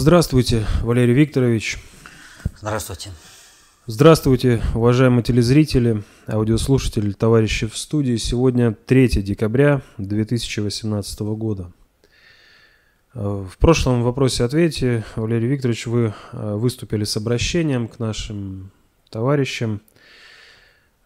[0.00, 1.76] Здравствуйте, Валерий Викторович.
[2.58, 3.10] Здравствуйте.
[3.84, 8.16] Здравствуйте, уважаемые телезрители, аудиослушатели, товарищи в студии.
[8.16, 11.70] Сегодня 3 декабря 2018 года.
[13.12, 18.70] В прошлом вопросе-ответе, Валерий Викторович, вы э, выступили с обращением к нашим
[19.10, 19.82] товарищам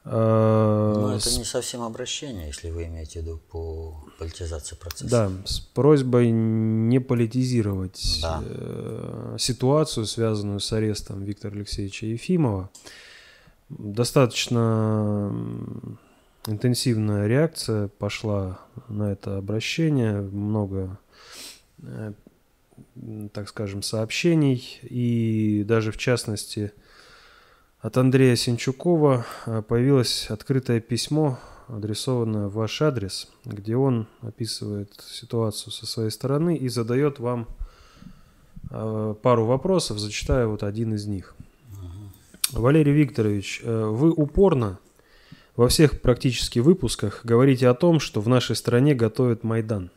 [0.04, 5.10] Э, ну, это не совсем обращение, если вы имеете в виду по политизации процесса.
[5.10, 8.42] Да, с просьбой не политизировать да.
[8.44, 12.70] Э, ситуацию, связанную с арестом Виктора Алексеевича Ефимова.
[13.70, 15.32] Достаточно
[16.46, 20.98] интенсивная реакция пошла на это обращение, много,
[21.78, 22.12] э,
[23.33, 26.72] так скажем, сообщений, и даже в частности
[27.84, 35.70] от Андрея Синчукова э, появилось открытое письмо, адресованное в ваш адрес, где он описывает ситуацию
[35.70, 37.46] со своей стороны и задает вам
[38.70, 41.36] э, пару вопросов, зачитаю вот один из них.
[42.52, 44.78] Валерий Викторович, э, вы упорно
[45.55, 49.90] во всех практически выпусках говорите о том, что в нашей стране готовят Майдан.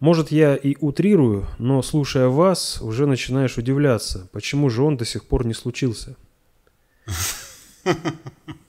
[0.00, 5.26] Может, я и утрирую, но слушая вас, уже начинаешь удивляться, почему же он до сих
[5.26, 6.16] пор не случился.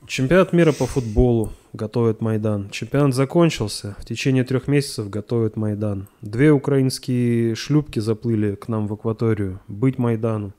[0.07, 2.69] Чемпионат мира по футболу готовит Майдан.
[2.69, 3.95] Чемпионат закончился.
[3.99, 6.07] В течение трех месяцев готовят Майдан.
[6.21, 9.61] Две украинские шлюпки заплыли к нам в акваторию.
[9.67, 10.53] Быть Майдану.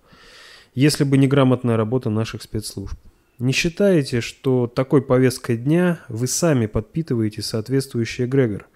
[0.74, 2.96] Если бы не грамотная работа наших спецслужб.
[3.38, 8.66] Не считаете, что такой повесткой дня вы сами подпитываете соответствующий эгрегор?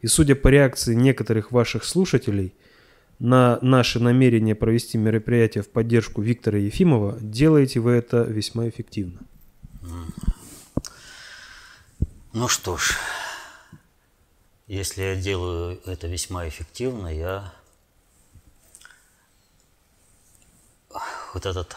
[0.00, 2.54] И судя по реакции некоторых ваших слушателей–
[3.22, 9.20] на наше намерение провести мероприятие в поддержку Виктора Ефимова, делаете вы это весьма эффективно.
[12.32, 12.98] Ну что ж,
[14.66, 17.52] если я делаю это весьма эффективно, я
[21.32, 21.76] вот этот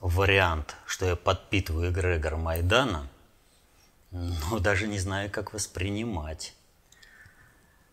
[0.00, 3.06] вариант, что я подпитываю эгрегор Майдана,
[4.12, 6.54] ну, даже не знаю, как воспринимать.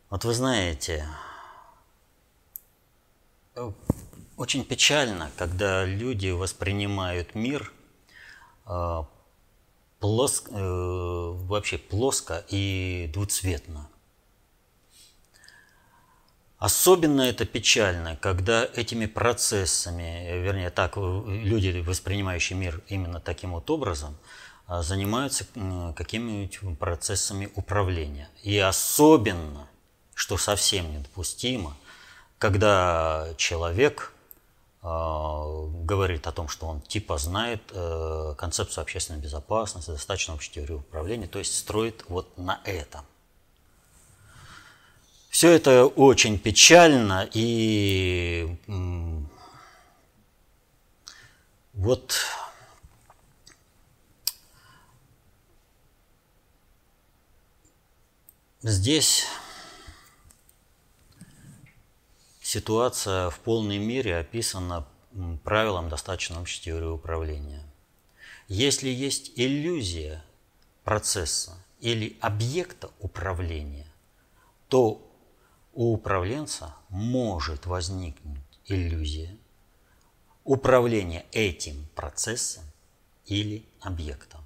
[0.10, 1.06] Вот вы знаете,
[4.38, 7.72] очень печально, когда люди воспринимают мир
[8.66, 9.04] э,
[10.00, 13.88] плоско, э, вообще плоско и двуцветно.
[16.58, 24.18] Особенно это печально, когда этими процессами, вернее так, люди, воспринимающие мир именно таким вот образом,
[24.68, 25.46] э, занимаются
[25.96, 28.30] какими-нибудь процессами управления.
[28.44, 29.68] И особенно,
[30.16, 31.76] что совсем недопустимо,
[32.42, 34.12] когда человек
[34.82, 40.74] э, говорит о том, что он типа знает э, концепцию общественной безопасности, достаточно общей теории
[40.74, 43.02] управления, то есть строит вот на этом.
[45.30, 48.58] Все это очень печально и
[51.74, 52.16] вот
[58.64, 59.28] здесь
[62.52, 64.86] ситуация в полной мере описана
[65.46, 67.64] правилом достаточно общей теории управления.
[68.50, 70.22] Если есть иллюзия
[70.84, 73.88] процесса или объекта управления,
[74.68, 75.02] то
[75.74, 79.38] у управленца может возникнуть иллюзия
[80.44, 82.66] управления этим процессом
[83.28, 84.42] или объектом.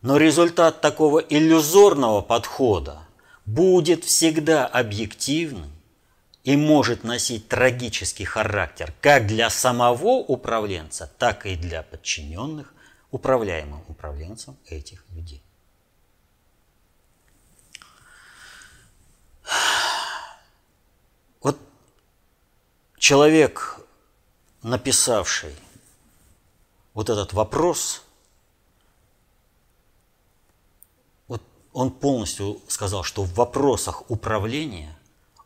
[0.00, 3.02] Но результат такого иллюзорного подхода
[3.44, 5.70] будет всегда объективным
[6.44, 12.72] и может носить трагический характер как для самого управленца, так и для подчиненных
[13.10, 15.42] управляемым управленцем этих людей.
[21.40, 21.58] Вот
[22.98, 23.80] человек,
[24.62, 25.54] написавший
[26.94, 28.02] вот этот вопрос,
[31.28, 31.42] вот
[31.72, 34.96] он полностью сказал, что в вопросах управления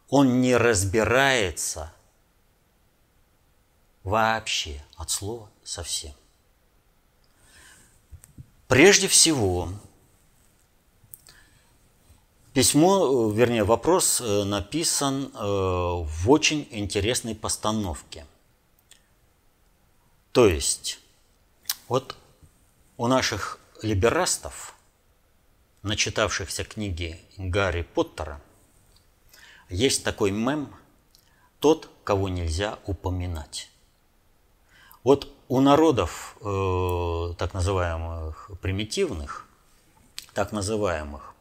[0.08, 1.92] он не разбирается
[4.02, 6.12] вообще от слова совсем.
[8.68, 9.68] Прежде всего,
[12.52, 18.26] письмо, вернее, вопрос э, написан э, в очень интересной постановке.
[20.32, 20.98] То есть,
[21.88, 22.16] вот
[22.96, 24.74] у наших либерастов,
[25.82, 28.40] начитавшихся книги Гарри Поттера–
[29.68, 30.74] есть такой мем
[31.60, 33.70] «Тот, кого нельзя упоминать».
[35.02, 39.46] Вот у народов э, так называемых примитивных,
[40.32, 41.34] так называемых,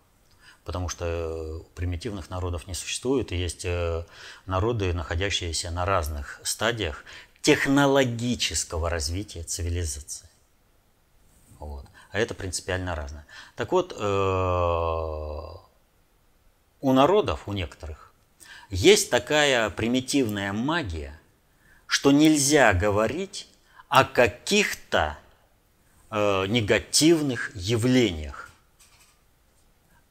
[0.66, 4.06] потому что у примитивных народов не существует, и есть э,
[4.46, 7.06] народы, находящиеся на разных стадиях
[7.42, 10.30] технологического развития цивилизации.
[11.60, 11.86] Вот.
[12.12, 13.26] А это принципиально разное.
[13.56, 13.98] Так вот, э,
[16.82, 18.13] у народов, у некоторых,
[18.70, 21.20] есть такая примитивная магия,
[21.86, 23.48] что нельзя говорить
[23.90, 25.18] о каких-то
[26.10, 28.50] э, негативных явлениях.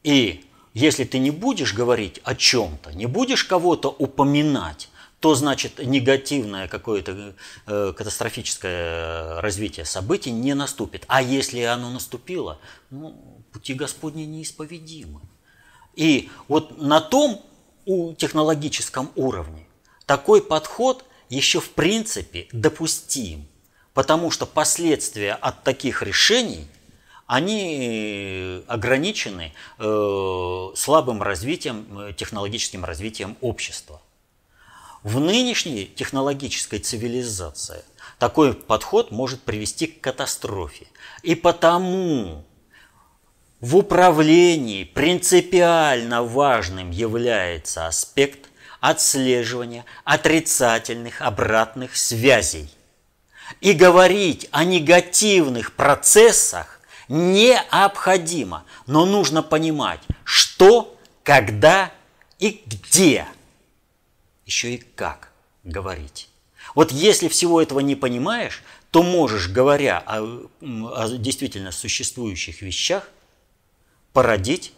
[0.02, 0.44] И
[0.74, 4.88] если ты не будешь говорить о чем-то, не будешь кого-то упоминать,
[5.20, 7.34] то значит негативное какое-то
[7.66, 11.04] э, катастрофическое развитие событий не наступит.
[11.06, 12.58] А если оно наступило,
[12.90, 13.14] ну,
[13.52, 15.20] пути Господни неисповедимы.
[15.94, 17.40] И вот на том
[17.86, 19.66] у технологическом уровне
[20.06, 23.46] такой подход еще в принципе допустим,
[23.94, 26.66] потому что последствия от таких решений
[27.26, 34.02] они ограничены э, слабым развитием, э, технологическим развитием общества.
[35.02, 37.82] В нынешней технологической цивилизации
[38.18, 40.86] такой подход может привести к катастрофе.
[41.22, 42.44] И потому
[43.62, 48.50] в управлении принципиально важным является аспект
[48.80, 52.68] отслеживания отрицательных обратных связей.
[53.60, 61.92] И говорить о негативных процессах необходимо, но нужно понимать, что, когда
[62.40, 63.26] и где,
[64.44, 65.30] еще и как
[65.62, 66.28] говорить.
[66.74, 73.08] Вот если всего этого не понимаешь, то можешь, говоря о, о действительно существующих вещах,
[74.12, 74.72] породить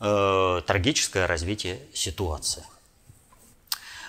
[0.00, 2.64] э, трагическое развитие ситуации.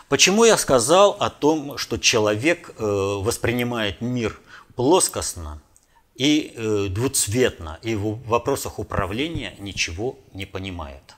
[0.09, 4.39] Почему я сказал о том, что человек э, воспринимает мир
[4.75, 5.61] плоскостно
[6.15, 11.15] и э, двуцветно, и в вопросах управления ничего не понимает?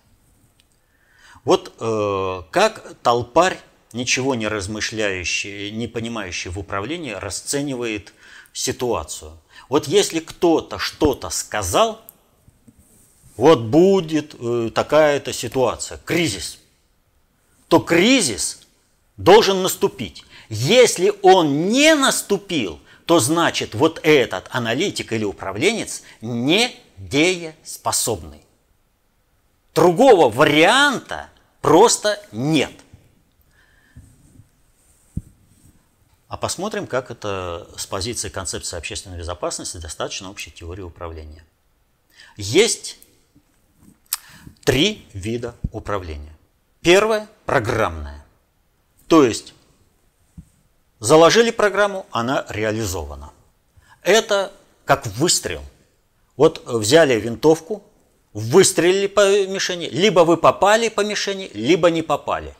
[1.43, 3.59] Вот э, как толпарь,
[3.91, 8.13] ничего не размышляющий, не понимающий в управлении, расценивает
[8.53, 9.37] ситуацию.
[9.67, 12.01] Вот если кто-то что-то сказал,
[13.37, 16.59] вот будет э, такая-то ситуация, кризис,
[17.67, 18.61] то кризис
[19.17, 20.23] должен наступить.
[20.49, 28.41] Если он не наступил, то значит вот этот аналитик или управленец не дееспособный.
[29.73, 31.29] Другого варианта
[31.61, 32.71] просто нет.
[36.27, 41.43] А посмотрим, как это с позиции концепции общественной безопасности достаточно общей теории управления.
[42.37, 42.97] Есть
[44.65, 46.35] три вида управления.
[46.81, 48.25] Первое– программное.
[49.07, 49.53] То есть
[50.99, 53.31] заложили программу, она реализована.
[54.01, 54.51] Это
[54.83, 55.61] как выстрел.
[56.35, 57.83] Вот взяли винтовку,
[58.33, 62.53] выстрелили по мишени, либо вы попали по мишени, либо не попали.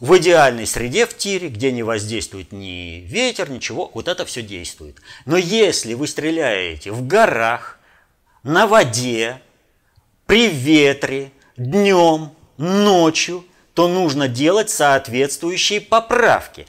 [0.00, 5.00] В идеальной среде в тире, где не воздействует ни ветер, ничего, вот это все действует.
[5.24, 7.78] Но если вы стреляете в горах,
[8.42, 9.40] на воде,
[10.26, 16.66] при ветре, днем, ночью, то нужно делать соответствующие поправки.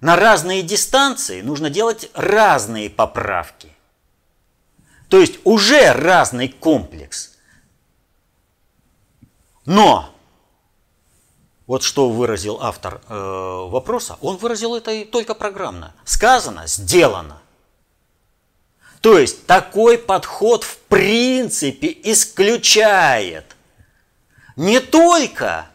[0.00, 3.68] На разные дистанции нужно делать разные поправки.
[5.08, 7.36] То есть уже разный комплекс.
[9.66, 10.14] Но
[11.66, 15.94] вот что выразил автор э, вопроса, он выразил это только программно.
[16.04, 17.40] Сказано, сделано.
[19.00, 23.56] То есть такой подход в принципе исключает.
[24.56, 25.68] Не только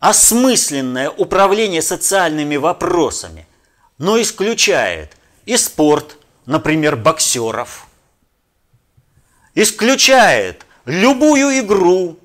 [0.00, 3.46] осмысленное управление социальными вопросами,
[3.96, 7.86] но исключает и спорт, например, боксеров,
[9.54, 12.18] исключает любую игру,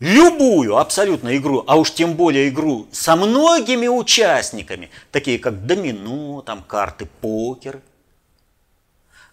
[0.00, 6.62] любую абсолютно игру, а уж тем более игру со многими участниками, такие как домино, там
[6.62, 7.80] карты, покер,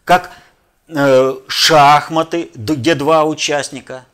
[0.06, 0.32] как
[0.88, 4.06] э, шахматы, где два участника.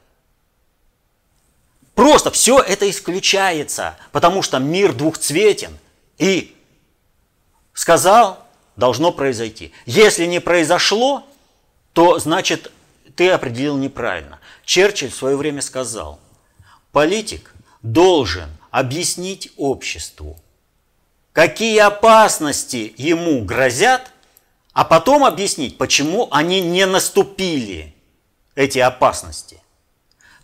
[1.93, 5.77] Просто все это исключается, потому что мир двухцветен.
[6.17, 6.55] И
[7.73, 8.45] сказал,
[8.75, 9.73] должно произойти.
[9.85, 11.23] Если не произошло,
[11.93, 12.71] то значит
[13.15, 14.39] ты определил неправильно.
[14.65, 16.19] Черчилль в свое время сказал,
[16.91, 20.39] политик должен объяснить обществу,
[21.33, 24.10] какие опасности ему грозят,
[24.73, 27.93] а потом объяснить, почему они не наступили,
[28.55, 29.61] эти опасности.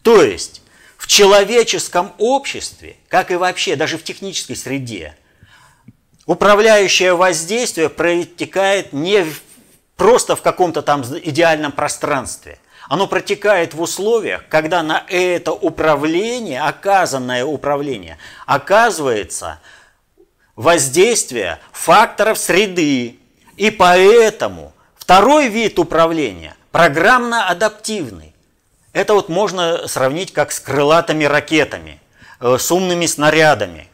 [0.01, 0.61] То есть
[0.97, 5.15] в человеческом обществе, как и вообще даже в технической среде,
[6.25, 9.25] управляющее воздействие протекает не
[9.95, 12.59] просто в каком-то там идеальном пространстве.
[12.89, 19.59] Оно протекает в условиях, когда на это управление, оказанное управление, оказывается
[20.55, 23.19] воздействие факторов среды.
[23.57, 28.33] И поэтому второй вид управления программно-адаптивный.
[28.93, 31.99] Это вот можно сравнить как с крылатыми ракетами,
[32.39, 33.89] э, с умными снарядами.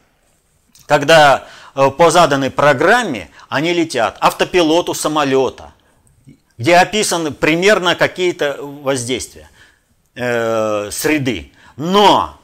[0.86, 5.72] Когда э, по заданной программе они летят автопилоту самолета,
[6.58, 9.48] где описаны примерно какие-то воздействия
[10.14, 11.52] э, среды.
[11.76, 12.38] Но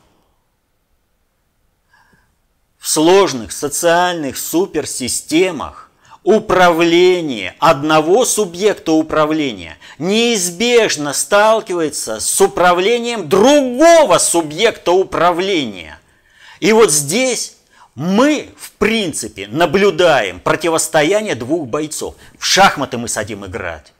[2.79, 5.90] в сложных социальных суперсистемах
[6.23, 15.99] управление одного субъекта управления неизбежно сталкивается с управлением другого субъекта управления.
[16.61, 17.57] И вот здесь
[17.95, 22.15] мы, в принципе, наблюдаем противостояние двух бойцов.
[22.39, 23.93] В шахматы мы садим играть.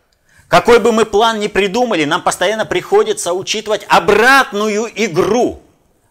[0.49, 5.63] Какой бы мы план ни придумали, нам постоянно приходится учитывать обратную игру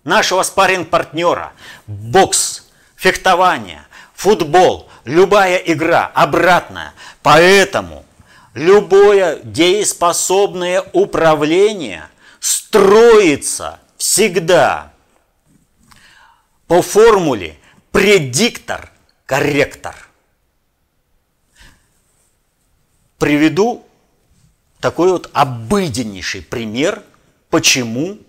[0.04, 1.52] нашего спарринг-партнера.
[1.88, 2.64] Бокс,
[2.96, 3.86] фехтование,
[4.16, 6.94] футбол, любая игра обратная.
[7.24, 8.06] Поэтому
[8.54, 12.08] любое дееспособное управление
[12.40, 14.94] строится всегда
[16.68, 17.58] по формуле
[17.92, 18.92] предиктор,
[19.26, 19.96] корректор.
[23.18, 23.86] Приведу
[24.80, 27.04] такой вот обыденнейший пример,
[27.50, 28.20] почему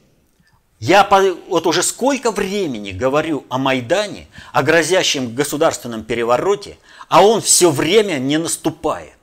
[0.81, 1.07] я
[1.49, 8.19] вот уже сколько времени говорю о Майдане, о грозящем государственном перевороте, а он все время
[8.19, 9.19] не наступает.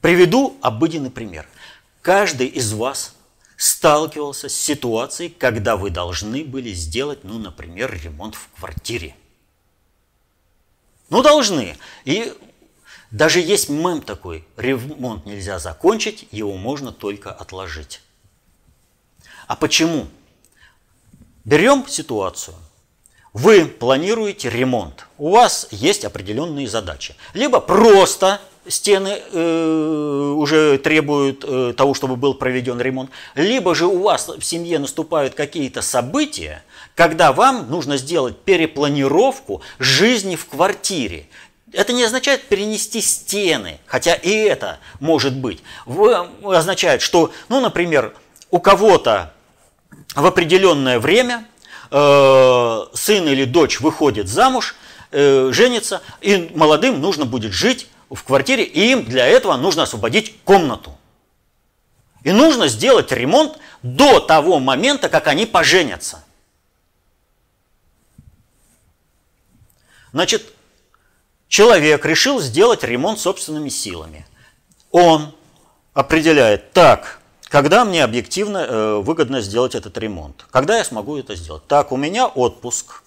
[0.00, 1.48] Приведу обыденный пример.
[2.00, 3.16] Каждый из вас
[3.56, 9.16] сталкивался с ситуацией, когда вы должны были сделать, ну, например, ремонт в квартире.
[11.10, 11.76] Ну, должны.
[12.04, 12.32] И
[13.10, 18.00] даже есть мем такой, ремонт нельзя закончить, его можно только отложить.
[19.48, 20.06] А почему?
[21.44, 22.54] Берем ситуацию.
[23.32, 27.14] Вы планируете ремонт, у вас есть определенные задачи.
[27.34, 34.02] Либо просто стены э, уже требуют э, того, чтобы был проведен ремонт, либо же у
[34.02, 36.62] вас в семье наступают какие-то события,
[36.94, 41.26] когда вам нужно сделать перепланировку жизни в квартире.
[41.72, 45.62] Это не означает перенести стены, хотя и это может быть.
[46.42, 48.14] Означает, что, ну, например,
[48.50, 49.32] у кого-то
[50.14, 51.46] в определенное время
[51.90, 54.74] э, сын или дочь выходит замуж,
[55.10, 60.36] э, женится, и молодым нужно будет жить в квартире, и им для этого нужно освободить
[60.44, 60.96] комнату.
[62.24, 66.24] И нужно сделать ремонт до того момента, как они поженятся.
[70.12, 70.52] Значит,
[71.48, 74.26] человек решил сделать ремонт собственными силами.
[74.90, 75.34] Он
[75.92, 80.46] определяет, так, когда мне объективно э, выгодно сделать этот ремонт?
[80.50, 81.66] Когда я смогу это сделать?
[81.66, 83.02] Так, у меня отпуск,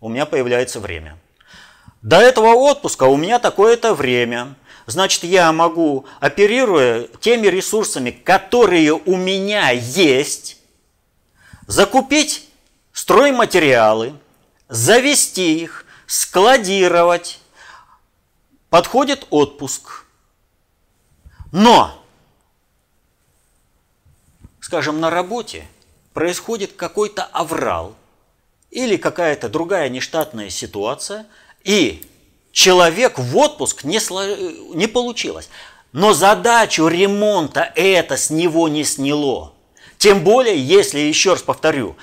[0.00, 1.18] у меня появляется время–
[2.02, 4.54] до этого отпуска у меня такое-то время.
[4.86, 10.56] Значит, я могу, оперируя теми ресурсами, которые у меня есть,
[11.66, 12.48] закупить
[12.92, 14.14] стройматериалы,
[14.68, 17.40] завести их, складировать.
[18.70, 20.04] Подходит отпуск.
[21.52, 21.99] Но,
[24.70, 25.66] скажем, на работе
[26.14, 27.94] происходит какой-то аврал
[28.70, 31.26] или какая-то другая нештатная ситуация–
[31.64, 32.02] и
[32.52, 33.98] человек в отпуск не,
[34.74, 35.48] не получилось.
[35.92, 39.52] Но задачу ремонта это с него не сняло.
[39.98, 41.96] Тем более, если, еще раз повторю,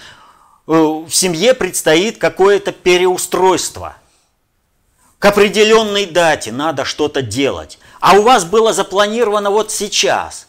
[0.67, 3.97] э, в семье предстоит какое-то переустройство.
[5.19, 7.79] К определенной дате надо что-то делать.
[8.00, 10.47] А у вас было запланировано вот сейчас.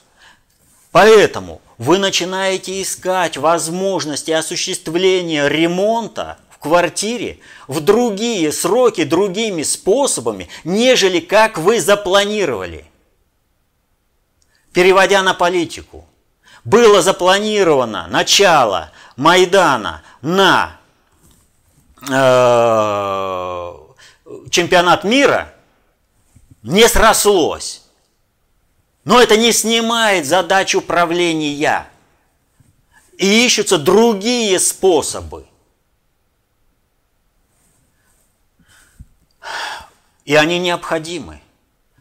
[0.90, 11.20] Поэтому вы начинаете искать возможности осуществления ремонта в квартире в другие сроки, другими способами, нежели
[11.20, 12.85] как вы запланировали.
[14.73, 16.04] Переводя на политику,
[16.64, 20.78] было запланировано начало Майдана на
[22.02, 23.75] э,
[24.50, 25.54] чемпионат мира,
[26.62, 27.88] не срослось.
[29.09, 31.88] Но это не снимает задачу управления.
[33.17, 35.47] И ищутся другие способы.
[40.27, 41.41] И они необходимы.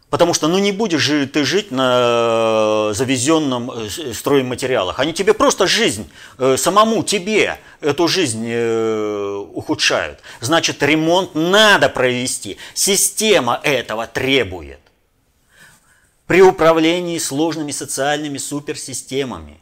[0.09, 4.99] Потому что ну не будешь же ты жить на э, завезенном э, стройматериалах.
[4.99, 8.53] Они тебе просто жизнь, э, самому тебе эту жизнь
[9.53, 10.19] ухудшают.
[10.41, 12.57] Значит, ремонт надо провести.
[12.73, 14.79] Система этого требует.
[16.27, 19.59] При управлении сложными социальными суперсистемами,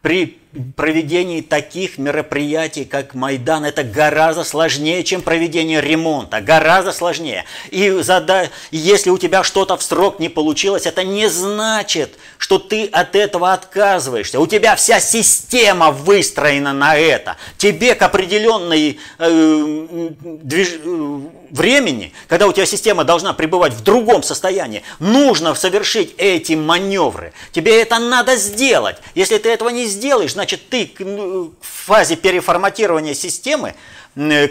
[0.00, 0.38] при
[0.76, 7.44] проведении таких мероприятий, как Майдан, это гораздо сложнее, чем проведение ремонта, гораздо сложнее.
[7.70, 8.50] И зада...
[8.70, 13.52] если у тебя что-то в срок не получилось, это не значит, что ты от этого
[13.52, 14.40] отказываешься.
[14.40, 17.36] У тебя вся система выстроена на это.
[17.58, 20.74] Тебе к определенной э, движ...
[20.84, 21.20] Э,
[21.50, 27.32] времени, когда у тебя система должна пребывать в другом состоянии, нужно совершить эти маневры.
[27.52, 28.96] Тебе это надо сделать.
[29.14, 33.74] Если ты этого не сделаешь, значит значит, ты ну, в фазе переформатирования системы,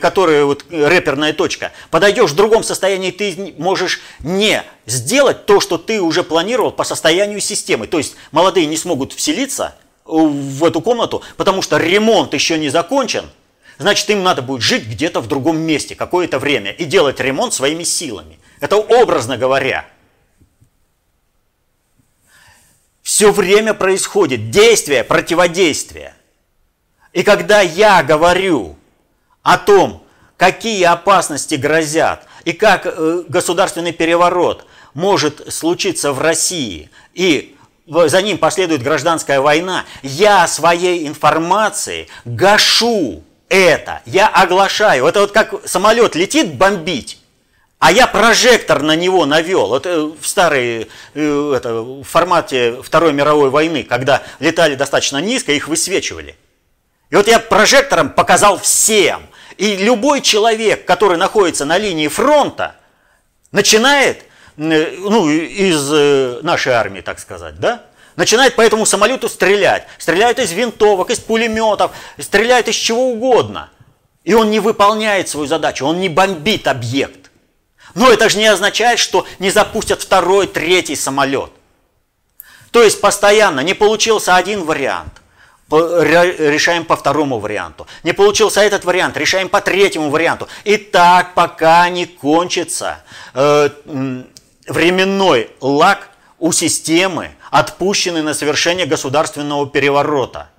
[0.02, 6.02] которая вот рэперная точка, подойдешь в другом состоянии, ты можешь не сделать то, что ты
[6.02, 7.88] уже планировал по состоянию системы.
[7.88, 13.30] То есть молодые не смогут вселиться в эту комнату, потому что ремонт еще не закончен,
[13.78, 17.84] значит им надо будет жить где-то в другом месте какое-то время и делать ремонт своими
[17.84, 18.38] силами.
[18.60, 19.88] Это образно говоря.
[23.06, 26.16] Все время происходит действие, противодействие.
[27.14, 28.78] И когда я говорю
[29.44, 30.04] о том,
[30.38, 38.40] какие опасности грозят и как э, государственный переворот может случиться в России, и за ним
[38.40, 45.06] последует гражданская война, я своей информацией гашу это, я оглашаю.
[45.06, 47.20] Это вот как самолет летит бомбить,
[47.80, 49.76] а я прожектор на него навел.
[49.76, 55.68] Это в старой э, это, в формате Второй мировой войны, когда летали достаточно низко, их
[55.68, 56.36] высвечивали.
[57.10, 59.28] И вот я прожектором показал всем.
[59.58, 62.76] И любой человек, который находится на линии фронта,
[63.52, 64.24] начинает,
[64.58, 67.84] ну, из э, нашей армии, так сказать, да,
[68.16, 69.86] начинает по этому самолету стрелять.
[69.98, 73.70] Стреляют из винтовок, из пулеметов, стреляют из чего угодно.
[74.24, 77.25] И он не выполняет свою задачу, он не бомбит объект.
[77.96, 81.50] Но это же не означает, что не запустят второй, третий самолет.
[82.72, 85.14] То есть постоянно не получился один вариант,
[85.72, 87.88] решаем по второму варианту.
[88.04, 90.50] Не получился этот вариант, решаем по третьему варианту.
[90.66, 93.00] И так пока не кончится
[93.34, 93.70] э,
[94.68, 100.50] временной лак у системы, отпущенный на совершение государственного переворота–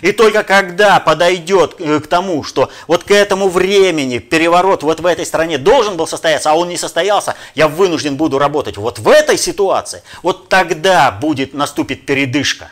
[0.00, 5.06] и только когда подойдет э, к тому, что вот к этому времени переворот вот в
[5.06, 9.08] этой стране должен был состояться, а он не состоялся, я вынужден буду работать вот в
[9.08, 12.70] этой ситуации, вот тогда будет, наступит передышка.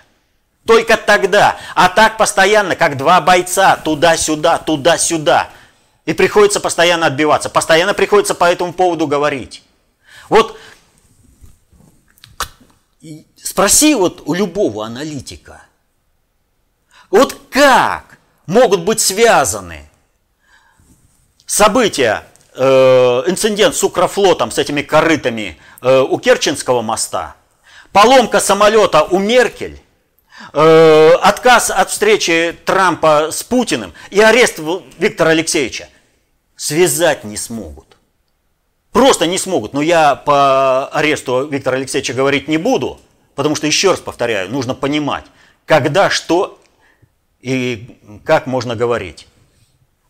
[0.67, 1.57] Только тогда.
[1.75, 5.49] А так постоянно, как два бойца, туда-сюда, туда-сюда.
[6.05, 9.63] И приходится постоянно отбиваться, постоянно приходится по этому поводу говорить.
[10.29, 10.59] Вот
[13.43, 15.63] спроси вот у любого аналитика–
[17.11, 19.89] вот как могут быть связаны
[21.47, 22.65] события, э,
[23.27, 27.35] инцидент с Укрофлотом, с этими корытами э, у Керченского моста,
[27.93, 29.81] поломка самолета у Меркель,
[30.53, 34.61] э, отказ от встречи Трампа с Путиным и арест
[34.99, 35.89] Виктора Алексеевича
[36.55, 37.97] связать не смогут.
[38.93, 39.73] Просто не смогут.
[39.73, 43.01] Но я по аресту Виктора Алексеевича говорить не буду,
[43.35, 45.25] потому что, еще раз повторяю, нужно понимать,
[45.65, 46.60] когда что
[47.41, 49.27] и как можно говорить.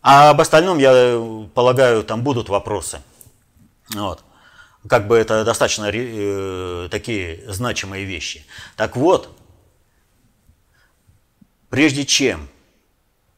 [0.01, 3.01] А об остальном, я полагаю, там будут вопросы.
[3.93, 4.23] Вот.
[4.87, 8.45] Как бы это достаточно э, такие значимые вещи.
[8.75, 9.29] Так вот,
[11.69, 12.49] прежде чем,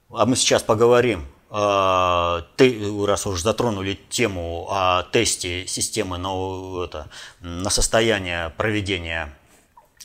[0.09, 7.09] а мы сейчас поговорим, э, ты, раз уж затронули тему о тесте системы на, это,
[7.41, 9.33] на состояние проведения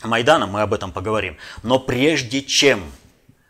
[0.02, 1.36] Майдана, мы об этом поговорим.
[1.62, 2.82] Но прежде чем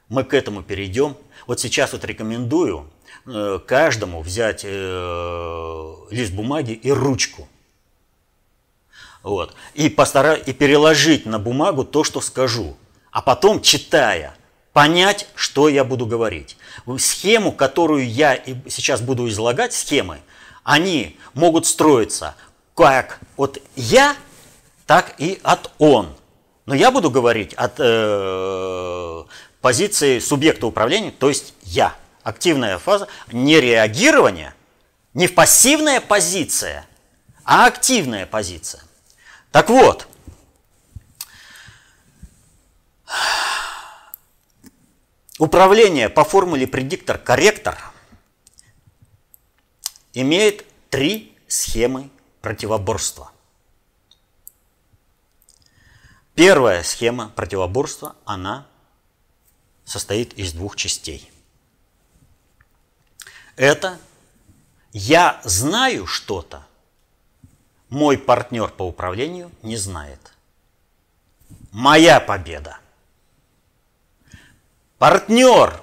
[0.09, 1.17] мы к этому перейдем.
[1.47, 2.91] Вот сейчас вот рекомендую
[3.27, 7.49] э, каждому взять э, лист бумаги и ручку.
[9.23, 9.55] Вот.
[9.75, 10.35] И, постара...
[10.35, 12.77] и переложить на бумагу то, что скажу.
[13.11, 14.35] А потом, читая,
[14.73, 16.57] понять, что я буду говорить.
[16.99, 20.21] Схему, которую я сейчас буду излагать, схемы,
[20.63, 22.35] они могут строиться
[22.75, 24.17] как от я,
[24.87, 26.15] так и от он.
[26.65, 29.25] Но я буду говорить от э,
[29.61, 31.97] позиции субъекта управления, то есть я.
[32.23, 34.55] Активная фаза, не реагирование,
[35.15, 36.87] не в пассивная позиция,
[37.45, 38.83] а активная позиция.
[39.51, 40.07] Так вот,
[45.39, 47.79] управление по формуле предиктор-корректор
[50.13, 52.11] имеет три схемы
[52.43, 53.33] противоборства.
[56.35, 58.67] Первая схема противоборства, она
[59.89, 61.31] состоит из двух частей.
[63.57, 63.99] Это
[64.93, 66.67] я знаю что-то,
[67.89, 70.21] мой партнер по управлению не знает.
[71.71, 72.79] моя победа.
[74.99, 75.81] Партнер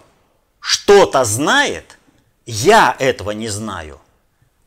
[0.60, 1.98] что-то знает,
[2.46, 4.02] я этого не знаю.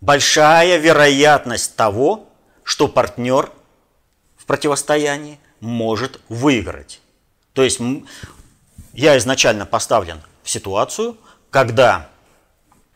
[0.01, 2.29] Большая вероятность того,
[2.62, 3.51] что партнер
[4.37, 7.01] в противостоянии может выиграть.
[7.53, 7.81] То есть
[8.99, 11.17] я изначально поставлен в ситуацию,
[11.51, 12.09] когда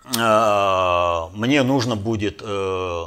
[0.05, 3.07] э, мне нужно будет э,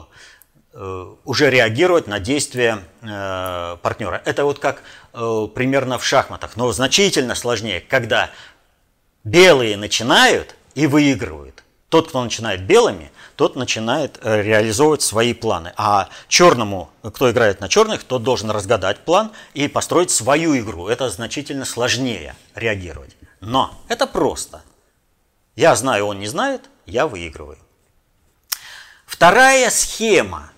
[0.74, 4.22] э, уже реагировать на действия э, партнера.
[4.24, 4.82] Это вот как
[5.12, 8.30] э, примерно в шахматах, но значительно сложнее, когда
[9.26, 11.66] белые начинают и выигрывают.
[11.90, 15.74] Тот, кто начинает белыми, тот начинает э, реализовывать свои планы.
[15.76, 20.88] А черному, кто играет на черных, тот должен разгадать план и построить свою игру.
[20.88, 23.16] Это значительно сложнее реагировать.
[23.42, 24.64] Но это просто.
[25.56, 27.58] Я знаю, он не знает, я выигрываю.
[29.06, 30.52] Вторая схема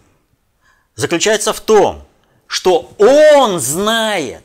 [0.95, 2.07] заключается в том,
[2.47, 4.43] что он знает,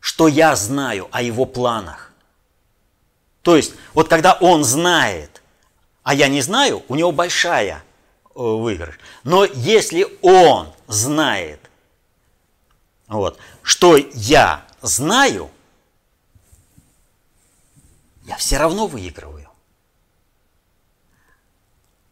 [0.00, 2.12] что я знаю о его планах.
[3.42, 5.39] То есть, вот когда он знает,
[6.02, 7.82] а я не знаю, у него большая
[8.24, 8.98] э, выигрыш.
[9.24, 11.60] Но если он знает,
[13.08, 15.50] вот, что я знаю,
[18.24, 19.48] я все равно выигрываю.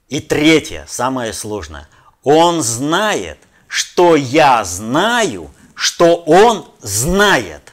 [0.09, 1.89] И третье, самое сложное.
[2.23, 7.73] Он знает, что я знаю, что он знает.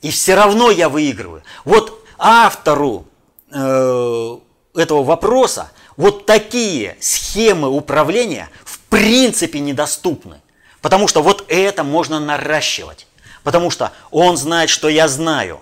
[0.00, 1.42] И все равно я выигрываю.
[1.64, 3.06] Вот автору
[3.50, 10.40] этого вопроса вот такие схемы управления в принципе недоступны.
[10.80, 13.06] Потому что вот это можно наращивать.
[13.42, 15.60] Потому что он знает, что я знаю.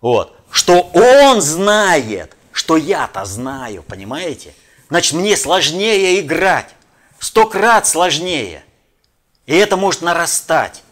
[0.00, 0.36] Вот.
[0.50, 4.54] Что он знает, что я-то знаю, понимаете?
[4.88, 6.74] Значит, мне сложнее играть.
[7.18, 8.64] Сто крат сложнее.
[9.46, 10.82] И это может нарастать.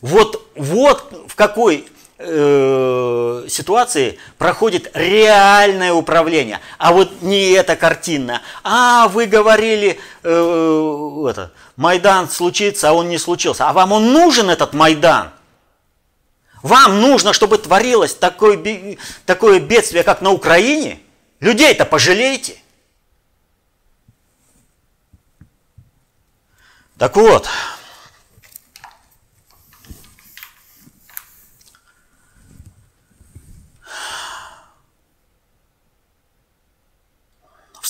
[0.00, 8.42] Вот, вот в какой э, ситуации проходит реальное управление, а вот не это картинное.
[8.62, 13.68] А вы говорили, э, это, Майдан случится, а он не случился.
[13.68, 15.30] А вам он нужен этот Майдан?
[16.62, 18.96] Вам нужно, чтобы творилось такое,
[19.26, 21.00] такое бедствие, как на Украине?
[21.40, 22.56] Людей-то пожалейте.
[26.98, 27.48] Так вот,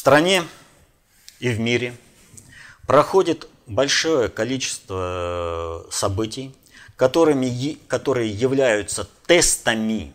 [0.02, 0.42] стране
[1.38, 1.94] и в мире
[2.88, 6.52] проходит большое количество событий,
[6.96, 10.12] которыми, которые являются тестами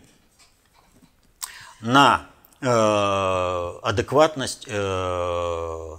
[1.79, 2.25] на
[2.59, 2.67] э,
[3.81, 5.95] адекватность э,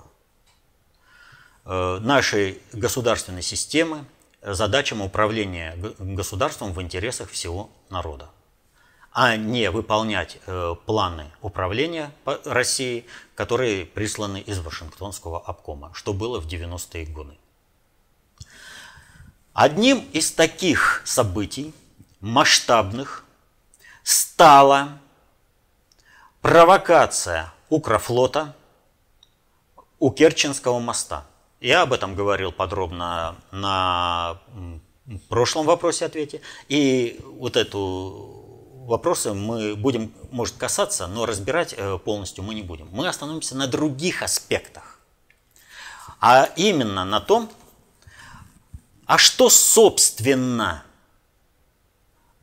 [1.64, 4.04] э, нашей государственной системы
[4.42, 8.28] задачам управления государством в интересах всего народа,
[9.12, 12.12] а не выполнять э, планы управления
[12.44, 13.06] России,
[13.38, 17.38] которые присланы из Вашингтонского обкома, что было в 90-е годы.
[19.52, 21.72] Одним из таких событий,
[22.18, 23.24] масштабных,
[24.02, 24.98] стала
[26.40, 28.56] провокация Укрофлота
[30.00, 31.24] у Керченского моста.
[31.60, 34.40] Я об этом говорил подробно на
[35.28, 36.40] прошлом вопросе-ответе.
[36.68, 38.37] И вот эту
[38.88, 42.88] вопросы мы будем, может, касаться, но разбирать э, полностью мы не будем.
[42.90, 44.98] Мы остановимся на других аспектах.
[46.20, 47.50] А именно на том,
[49.04, 50.82] а что, собственно,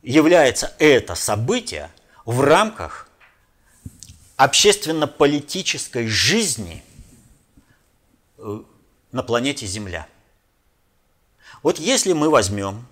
[0.02, 1.90] является это событие
[2.24, 3.08] в рамках
[4.36, 6.84] общественно-политической жизни
[8.38, 8.62] э,
[9.10, 10.06] на планете Земля?
[11.64, 12.86] Вот если мы возьмем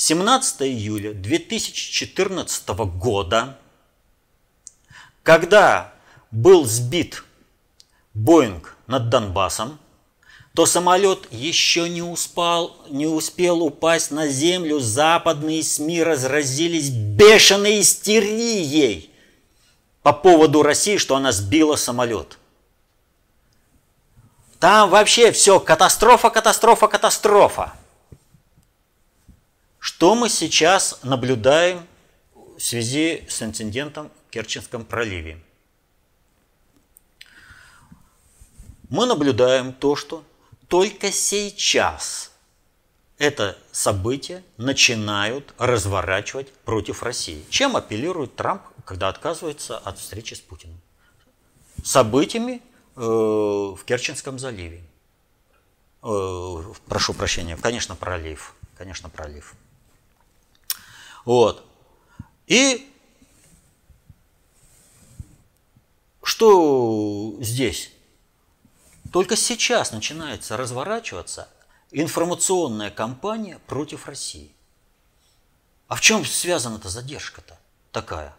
[0.00, 3.58] 17 июля 2014 года,
[5.22, 5.92] когда
[6.30, 7.22] был сбит
[8.14, 9.78] Боинг над Донбассом,
[10.54, 19.10] то самолет еще не, успел, не успел упасть на землю, западные СМИ разразились бешеной истерией
[20.02, 22.38] по поводу России, что она сбила самолет.
[24.60, 27.74] Там вообще все катастрофа, катастрофа, катастрофа.
[29.80, 31.86] Что мы сейчас наблюдаем
[32.34, 35.42] в связи с инцидентом в Керченском проливе?
[38.90, 40.22] Мы наблюдаем то, что
[40.68, 42.30] только сейчас
[43.16, 47.42] это событие начинают разворачивать против России.
[47.48, 50.78] Чем апеллирует Трамп, когда отказывается от встречи с Путиным?
[51.82, 52.60] Событиями
[52.96, 54.82] э, в Керченском заливе.
[56.02, 58.54] Э, прошу прощения, конечно, пролив.
[58.76, 59.54] Конечно, пролив.
[61.30, 61.64] Вот.
[62.48, 62.90] И
[66.24, 67.92] что здесь?
[69.12, 71.48] Только сейчас начинается разворачиваться
[71.92, 74.50] информационная кампания против России.
[75.86, 77.56] А в чем связана эта задержка-то
[77.92, 78.34] такая?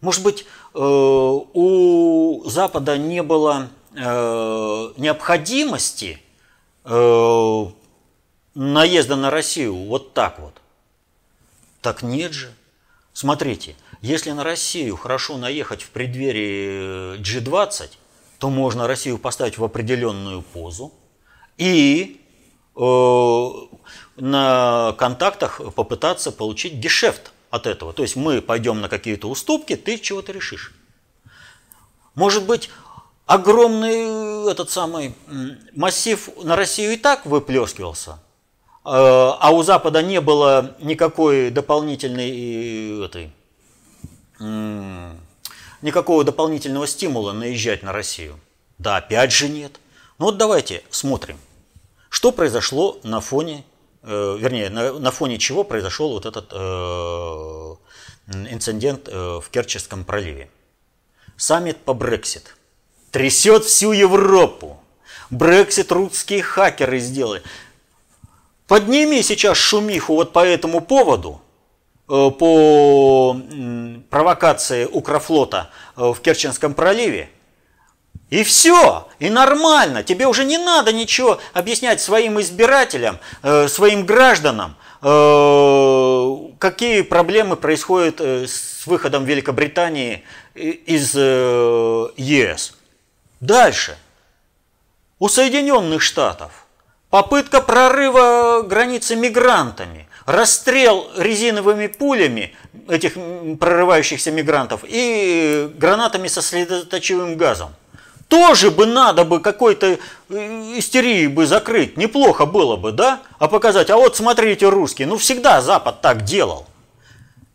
[0.00, 0.44] Может быть, э,
[0.78, 6.22] у Запада не было э, необходимости
[6.84, 7.66] э,
[8.54, 10.62] наезда на Россию вот так вот?
[11.86, 12.52] Так нет же.
[13.12, 17.90] Смотрите, если на Россию хорошо наехать в преддверии G20,
[18.40, 20.92] то можно Россию поставить в определенную позу
[21.58, 22.20] и
[22.74, 23.48] э,
[24.16, 27.92] на контактах попытаться получить гешефт от этого.
[27.92, 30.74] То есть мы пойдем на какие-то уступки, ты чего-то решишь.
[32.16, 32.68] Может быть,
[33.26, 35.14] огромный этот самый
[35.72, 38.25] массив на Россию и так выплескивался, э,
[38.88, 43.32] а у Запада не было никакой дополнительной этой,
[45.82, 48.38] никакого дополнительного стимула наезжать на Россию.
[48.78, 49.80] Да, опять же нет.
[50.18, 51.38] Ну вот давайте смотрим,
[52.10, 53.64] что произошло на фоне
[54.08, 57.74] Э, вернее, на, на фоне чего произошел вот этот э,
[58.52, 60.48] инцидент э, в Керченском проливе.
[61.36, 62.54] Саммит по Брексит.
[63.10, 64.80] Трясет всю Европу.
[65.30, 67.42] Брексит русские хакеры сделали.
[68.66, 71.40] Подними сейчас шумиху вот по этому поводу,
[72.08, 73.36] э, по
[74.10, 77.30] провокации Укрофлота э, в Керченском проливе,
[78.28, 80.02] и все, и нормально.
[80.02, 84.76] Тебе уже не надо ничего объяснять своим избирателям, э, своим гражданам,
[86.58, 90.24] какие проблемы происходят с выходом Великобритании
[90.54, 92.74] из ЕС.
[93.38, 93.96] Дальше.
[95.20, 96.65] У Соединенных Штатов
[97.10, 102.54] попытка прорыва границы мигрантами, расстрел резиновыми пулями
[102.88, 103.14] этих
[103.58, 107.74] прорывающихся мигрантов и гранатами со следоточивым газом–
[108.28, 109.98] тоже бы надо бы какой-то э,
[110.76, 111.96] истерии бы закрыть.
[111.96, 113.20] Неплохо было бы, да?
[113.38, 115.06] А показать, а вот смотрите, русские.
[115.06, 116.66] Ну, всегда Запад так делал.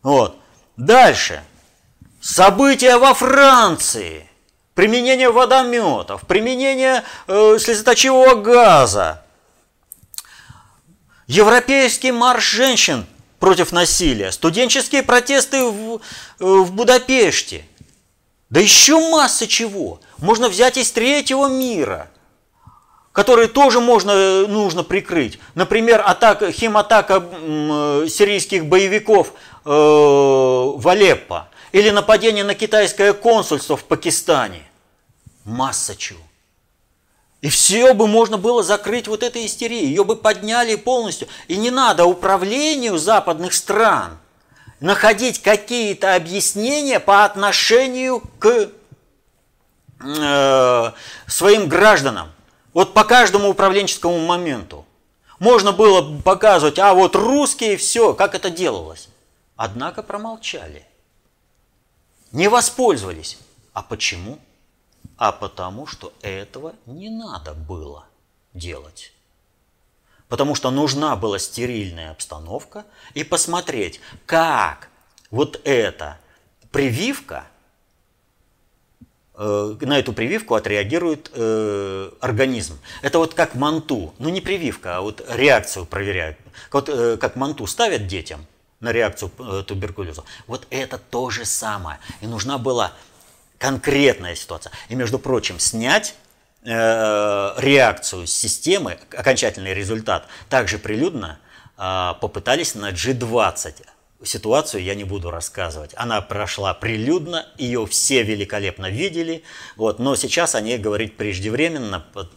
[0.02, 0.38] Вот.
[0.78, 1.44] Дальше.
[2.22, 4.28] События во Франции.
[4.74, 9.22] Применение водометов, применение э, слезоточивого газа.
[11.32, 13.06] Европейский марш женщин
[13.39, 14.34] против насилия.
[14.34, 16.00] Студенческие протесты в, э,
[16.39, 17.63] в Будапеште.
[18.50, 20.02] Да еще масса чего.
[20.17, 22.12] Можно взять из третьего мира,
[23.13, 25.39] которые тоже можно, нужно прикрыть.
[25.56, 27.22] Например, атака, химатака
[28.10, 29.32] сирийских боевиков
[29.63, 31.48] э, в Алеппо.
[31.72, 34.63] Или нападение на китайское консульство в Пакистане.
[35.46, 36.20] Масса чего.
[37.41, 39.88] И все бы можно было закрыть вот этой истерией.
[39.88, 41.27] Ее бы подняли полностью.
[41.47, 44.17] И не надо управлению западных стран–
[44.82, 48.69] находить какие-то объяснения по отношению к
[50.04, 50.91] э,
[51.27, 52.32] своим гражданам.
[52.73, 54.86] Вот по каждому управленческому моменту.
[55.39, 59.08] Можно было показывать, а вот русские, все, как это делалось.
[59.56, 60.86] Однако промолчали.
[62.32, 63.38] Не воспользовались.
[63.73, 64.39] А почему?
[65.22, 68.06] А потому что этого не надо было
[68.56, 69.14] делать
[70.30, 74.88] потому что нужна была стерильная обстановка, и посмотреть, как
[75.30, 76.20] вот эта
[76.72, 77.44] прививка,
[79.36, 82.80] э, на эту прививку отреагирует э, организм.
[83.02, 86.38] Это вот как манту, ну не прививка, а вот реакцию проверяют.
[86.72, 88.46] Вот э, как манту ставят детям
[88.80, 90.24] на реакцию э, туберкулеза.
[90.48, 92.00] Вот это то же самое.
[92.22, 92.94] И нужна была
[93.62, 94.74] конкретная ситуация.
[94.89, 96.15] И, между прочим, снять
[96.63, 101.39] Э, реакцию системы, окончательный результат, также прилюдно
[101.76, 103.84] э, попытались на G20.
[104.24, 105.93] Ситуацию я не буду рассказывать.
[105.95, 109.43] Она прошла прилюдно, ее все великолепно видели,
[109.76, 112.30] вот, но сейчас о ней говорить преждевременно по,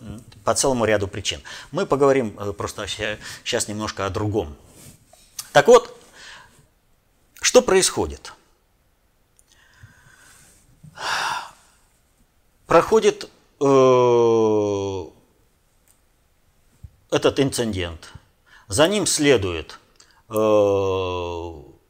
[0.42, 1.42] по целому ряду причин.
[1.70, 4.56] Мы поговорим э, просто сейчас немножко о другом.
[5.52, 5.94] Так вот,
[7.42, 8.32] что происходит?
[12.66, 13.30] Проходит
[13.61, 15.04] Э,
[17.11, 18.12] этот инцидент.
[18.68, 19.78] За ним следует
[20.28, 20.35] э,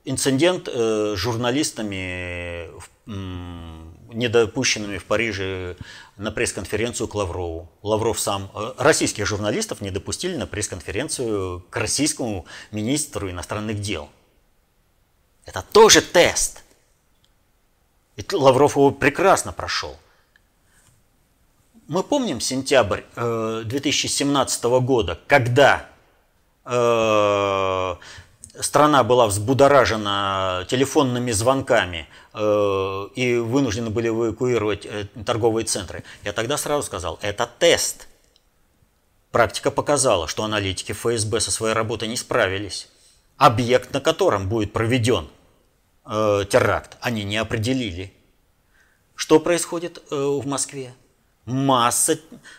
[0.04, 2.70] инцидент э, журналистами,
[3.06, 5.76] недопущенными в Париже
[6.16, 7.68] на пресс-конференцию к Лаврову.
[7.82, 14.08] Лавров сам, российских журналистов не допустили на пресс-конференцию к российскому министру иностранных дел.
[15.44, 16.63] Это тоже тест.
[18.16, 19.96] И Лавров его прекрасно прошел.
[21.86, 25.88] мы помним сентябрь 2017 года, когда
[28.58, 34.86] страна была взбудоражена телефонными звонками и вынуждены были эвакуировать
[35.26, 36.04] торговые центры.
[36.22, 38.08] Я тогда сразу сказал, это тест.
[39.30, 42.88] Практика показала, что аналитики ФСБ со своей работой не справились.
[43.36, 45.28] Объект, на котором будет проведен
[46.06, 48.12] э, теракт, они не определили.
[49.14, 50.94] Что происходит э, в Москве?
[51.46, 52.18] Масса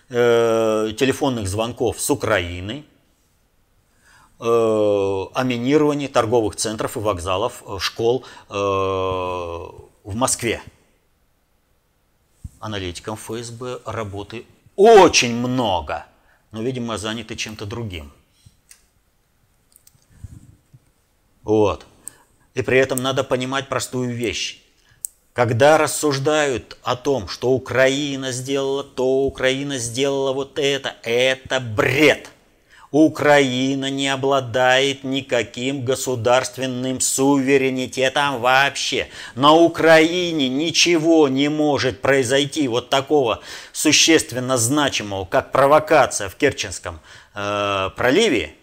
[0.09, 2.85] э, телефонных звонков с Украины,
[4.39, 10.61] э, о минировании торговых центров и вокзалов, э, школ э, в Москве.
[12.59, 16.05] Аналитикам ФСБ работы очень много,
[16.51, 18.11] но, видимо, заняты чем-то другим.
[21.43, 21.85] Вот.
[22.55, 24.61] И при этом надо понимать простую вещь.
[25.33, 32.29] Когда рассуждают о том, что Украина сделала то, Украина сделала вот это, это бред.
[32.91, 39.09] Украина не обладает никаким государственным суверенитетом вообще.
[39.35, 43.41] На Украине ничего не может произойти вот такого
[43.73, 47.01] существенно значимого, как провокация в Керченском
[47.33, 48.55] э, проливе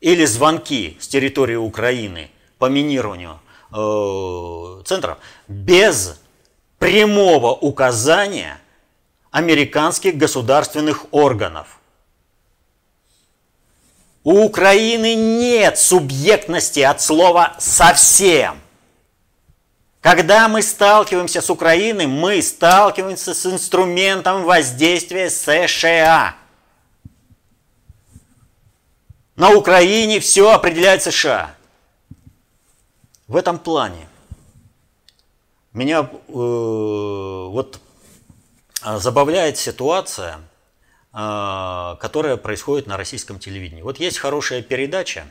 [0.00, 2.31] или звонки с территории Украины
[2.62, 3.40] по минированию
[3.72, 6.20] э, центров без
[6.78, 8.56] прямого указания
[9.32, 11.80] американских государственных органов.
[14.22, 18.60] У Украины нет субъектности от слова совсем.
[20.00, 26.36] Когда мы сталкиваемся с Украиной, мы сталкиваемся с инструментом воздействия США.
[29.34, 31.56] На Украине все определяет США.
[33.32, 34.08] В этом плане
[35.72, 37.80] меня э, вот
[38.82, 40.40] а, забавляет ситуация,
[41.14, 43.80] э, которая происходит на российском телевидении.
[43.80, 45.24] Вот есть хорошая передача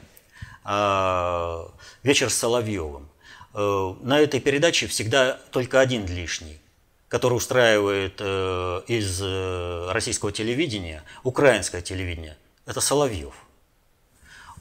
[0.66, 1.66] э,
[2.02, 3.08] «Вечер с Соловьевым».
[3.54, 6.60] Э, на этой передаче всегда только один лишний,
[7.08, 12.36] который устраивает э, из э, российского телевидения украинское телевидение.
[12.66, 13.36] Это Соловьев.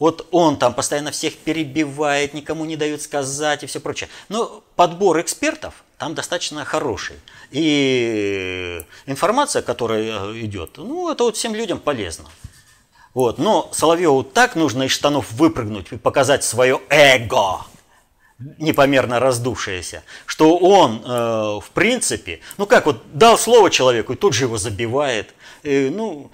[0.01, 4.09] Вот он там постоянно всех перебивает, никому не дает сказать и все прочее.
[4.31, 7.17] Но подбор экспертов там достаточно хороший.
[7.51, 12.25] И информация, которая э, идет, ну, это вот всем людям полезно.
[13.13, 13.37] Вот.
[13.37, 17.67] Но Соловьеву так нужно из штанов выпрыгнуть и показать свое эго,
[18.59, 21.09] непомерно раздувшееся, что он, э,
[21.61, 25.35] в принципе, ну как вот дал слово человеку и тут же его забивает.
[25.63, 26.31] И, ну,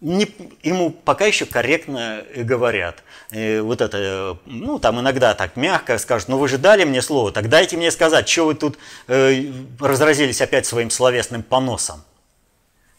[0.00, 0.28] не,
[0.62, 3.02] ему пока еще корректно говорят.
[3.32, 7.32] И вот это, ну, там иногда так мягко скажут, ну вы же дали мне слово,
[7.32, 9.44] так дайте мне сказать, что вы тут э,
[9.78, 12.02] разразились опять своим словесным поносом.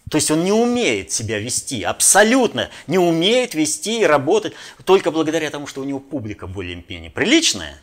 [0.10, 5.50] То есть он не умеет себя вести, абсолютно не умеет вести и работать только благодаря
[5.50, 7.80] тому, что у него публика более-менее приличная.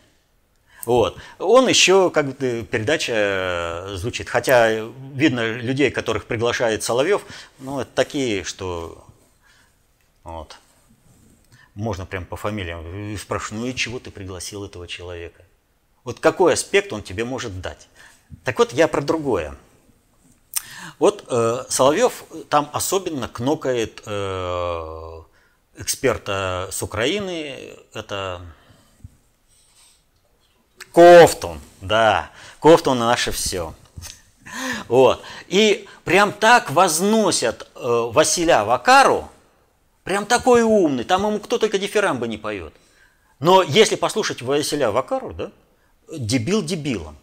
[0.85, 1.19] Вот.
[1.39, 4.29] Он еще, как бы, передача э, звучит.
[4.29, 7.23] Хотя видно людей, которых приглашает Соловьев,
[7.59, 9.08] ну, это такие, что
[10.33, 10.57] вот.
[11.75, 13.13] Можно прям по фамилиям.
[13.13, 15.45] И спрашиваю, ну и чего ты пригласил этого человека?
[16.05, 17.89] Вот какой аспект он тебе может дать?
[18.45, 19.57] Так вот, я про другое.
[20.99, 25.23] Вот э, Соловьев там особенно кнокает э,
[25.77, 28.43] эксперта с Украины, это
[30.93, 33.75] Кофтун, да, Кофтун наше все.
[34.89, 35.23] Вот.
[35.47, 39.31] И прям так возносят э, Василя Вакару,
[40.09, 42.73] Прям такой умный, там ему кто только дифирамбы не поет.
[43.41, 45.51] Но если послушать Василя Вакару, да,
[46.11, 47.19] дебил дебилом.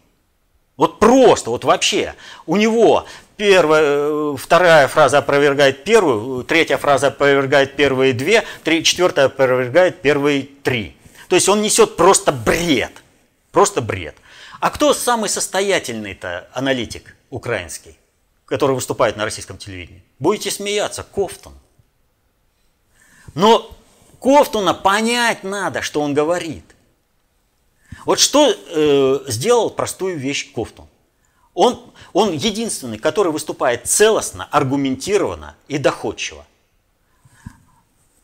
[0.76, 2.14] Вот просто, вот вообще.
[2.46, 3.04] У него
[3.36, 10.44] первая, э, вторая фраза опровергает первую, третья фраза опровергает первые две, три, четвертая опровергает первые
[10.44, 10.96] три.
[11.28, 12.92] То есть он несет просто бред.
[13.50, 14.14] Просто бред.
[14.60, 17.98] А кто самый состоятельный-то аналитик украинский,
[18.44, 20.04] который выступает на российском телевидении?
[20.20, 21.52] Будете смеяться, Кофтон.
[23.36, 23.70] Но
[24.18, 26.64] Кофтуна понять надо, что он говорит.
[28.06, 30.88] Вот что э, сделал простую вещь Кофтун.
[31.52, 36.46] Он, он единственный, который выступает целостно, аргументированно и доходчиво.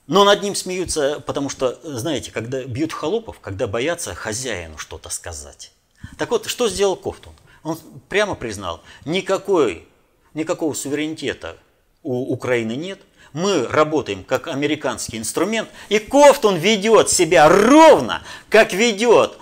[0.06, 5.72] Но над ним смеются, потому что, знаете, когда бьют холопов, когда боятся хозяину что-то сказать.
[6.16, 7.34] Так вот, что сделал Кофтун?
[7.64, 9.86] Он прямо признал, никакой,
[10.32, 11.58] никакого суверенитета
[12.02, 12.98] у Украины нет–
[13.32, 19.38] мы работаем как американский инструмент, и Кофтун ведет себя ровно, как ведет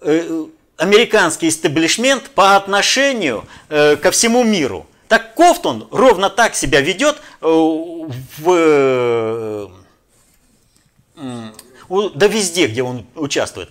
[0.00, 4.86] э, американский истеблишмент по отношению э, ко всему миру.
[5.08, 7.46] Так Кофтон ровно так себя ведет э,
[8.38, 9.70] в,
[12.14, 13.70] да везде, где он участвует.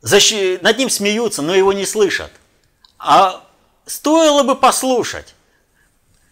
[0.00, 2.30] Защи, над ним смеются, но его не слышат.
[2.98, 3.44] А
[3.86, 5.35] стоило бы послушать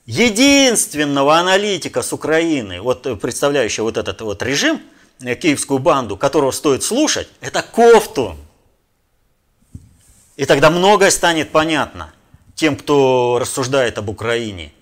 [0.06, 4.82] единственного аналитика с Украины, вот представляющего вот этот вот режим,
[5.20, 8.36] э, киевскую банду, которого стоит слушать, это Кофтун.
[10.36, 12.12] И тогда многое станет понятно
[12.54, 14.72] тем, кто рассуждает об Украине,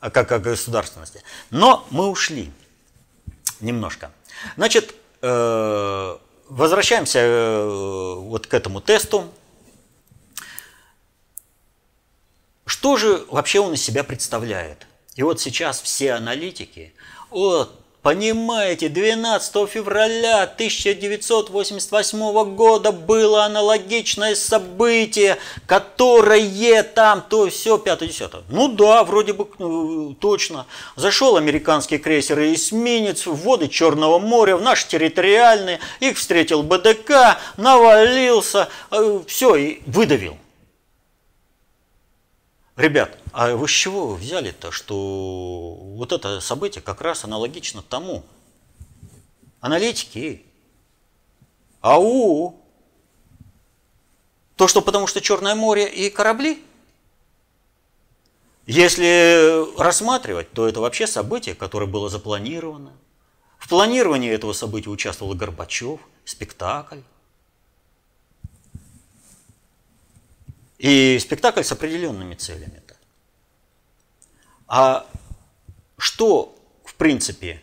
[0.00, 1.22] а как о государственности.
[1.50, 2.50] Но мы ушли
[3.60, 4.10] немножко.
[4.56, 6.16] Значит, э,
[6.48, 9.30] возвращаемся э, вот к этому тесту.
[12.70, 14.86] Что же вообще он из себя представляет?
[15.16, 16.94] И вот сейчас все аналитики,
[17.28, 28.42] вот Понимаете, 12 февраля 1988 года было аналогичное событие, которое там то все, пятое, десятое.
[28.48, 30.64] Ну да, вроде бы э, точно.
[30.96, 37.36] Зашел американский крейсер и эсминец в воды Черного моря, в наши территориальные, их встретил БДК,
[37.58, 40.38] навалился, э, все, и выдавил.
[42.80, 48.24] Ребят, а вы с чего взяли-то, что вот это событие как раз аналогично тому?
[49.60, 50.46] Аналитики.
[51.82, 52.58] Ау!
[54.56, 56.64] То, что потому что Черное море и корабли?
[58.64, 62.92] Если рассматривать, то это вообще событие, которое было запланировано.
[63.58, 67.00] В планировании этого события участвовал Горбачев, спектакль.
[70.80, 72.82] И спектакль с определенными целями.
[72.86, 72.94] -то.
[74.66, 75.06] А
[75.98, 77.60] что, в принципе,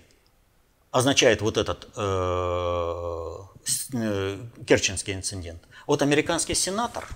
[0.91, 3.37] означает вот этот э,
[3.93, 4.37] э,
[4.67, 5.63] Керченский инцидент?
[5.87, 7.07] Вот американский сенатор,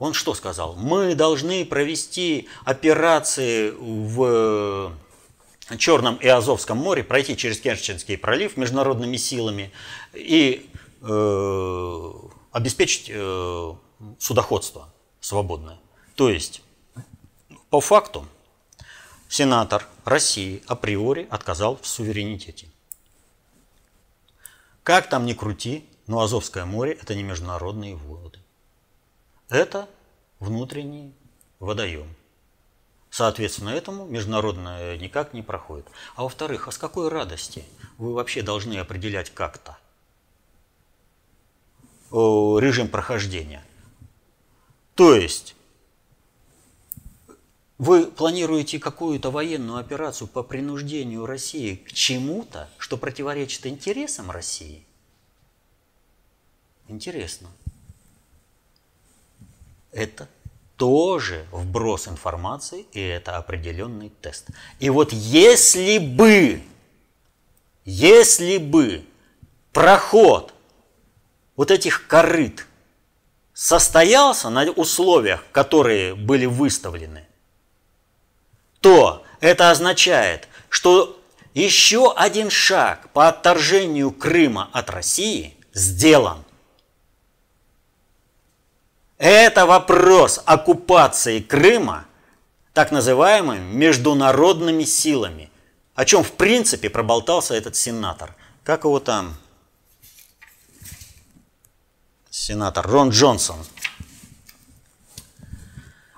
[0.00, 0.74] он что сказал?
[0.74, 4.92] Мы должны провести операции в
[5.78, 9.70] Черном и Азовском море, пройти через Керченский пролив международными силами
[10.14, 10.68] и
[11.02, 12.12] э,
[12.50, 13.74] обеспечить э,
[14.18, 15.78] судоходство свободное.
[16.14, 16.62] То есть,
[17.70, 18.26] по факту,
[19.28, 22.68] сенатор России априори отказал в суверенитете.
[24.82, 28.38] Как там ни крути, но Азовское море– это не международные воды.
[29.48, 29.88] Это
[30.40, 31.14] внутренний
[31.58, 32.14] водоем.
[33.10, 35.86] Соответственно, этому международное никак не проходит.
[36.14, 37.64] А во-вторых, а с какой радости
[37.98, 39.76] вы вообще должны определять как-то
[42.10, 43.64] режим прохождения?
[45.00, 45.54] То есть
[47.78, 54.84] вы планируете какую-то военную операцию по принуждению России к чему-то, что противоречит интересам России?
[56.86, 57.48] Интересно.
[59.90, 60.28] Это
[60.76, 64.48] тоже вброс информации, и это определенный тест.
[64.80, 66.62] И вот если бы,
[67.86, 69.02] если бы
[69.72, 70.52] проход
[71.56, 72.66] вот этих корыт
[73.60, 77.26] состоялся на условиях, которые были выставлены,
[78.80, 81.20] то это означает, что
[81.52, 86.42] еще один шаг по отторжению Крыма от России сделан.
[89.18, 92.06] Это вопрос оккупации Крыма
[92.72, 95.50] так называемыми международными силами,
[95.94, 98.34] о чем в принципе проболтался этот сенатор.
[98.64, 99.36] Как его там?
[102.50, 103.64] Сенатор Рон Джонсон.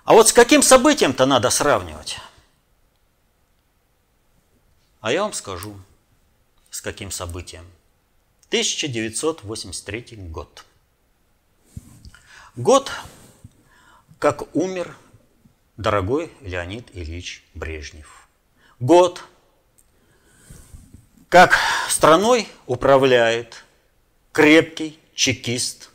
[0.04, 2.16] А вот с каким событием-то надо сравнивать?
[5.02, 5.78] А я вам скажу,
[6.70, 7.66] с каким событием.
[8.48, 10.64] 1983 год.
[12.56, 12.90] Год,
[14.18, 14.96] как умер
[15.76, 18.26] дорогой Леонид Ильич Брежнев.
[18.80, 19.22] Год,
[21.28, 21.58] как
[21.90, 23.64] страной управляет
[24.32, 25.91] крепкий чекист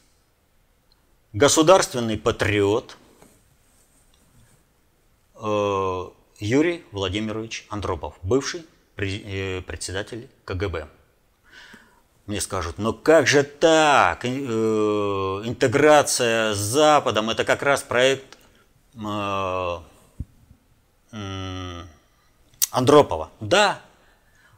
[1.34, 2.98] государственный патриот
[5.36, 6.06] э,
[6.40, 8.66] Юрий Владимирович Андропов, бывший
[8.98, 10.88] э, председатель КГБ.
[12.26, 14.26] Мне скажут, но как же так?
[14.26, 18.38] Э, интеграция с Западом– это как раз проект
[22.72, 23.30] Андропова.
[23.40, 23.82] Да,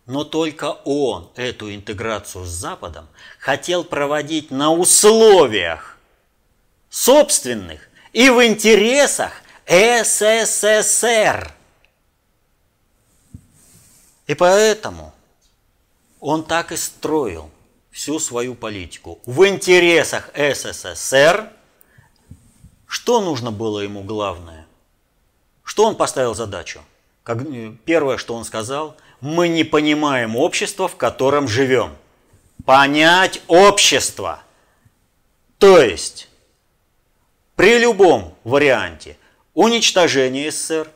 [0.06, 3.08] но только он эту интеграцию с Западом
[3.38, 5.89] хотел проводить на условиях
[6.90, 9.34] собственных и в интересах
[9.68, 11.54] СССР.
[14.28, 15.14] И поэтому
[16.20, 17.50] он так и строил
[17.92, 19.20] всю свою политику.
[19.26, 21.52] В интересах СССР
[22.90, 24.66] что нужно было ему главное?
[25.64, 26.82] Что он поставил задачу?
[27.22, 31.96] Как, э, первое, что он сказал, мы не понимаем общество, в котором живем.
[32.66, 34.42] Понять общество.
[35.60, 36.29] То есть,
[37.60, 39.18] при любом варианте
[39.54, 40.90] уничтожения СССР,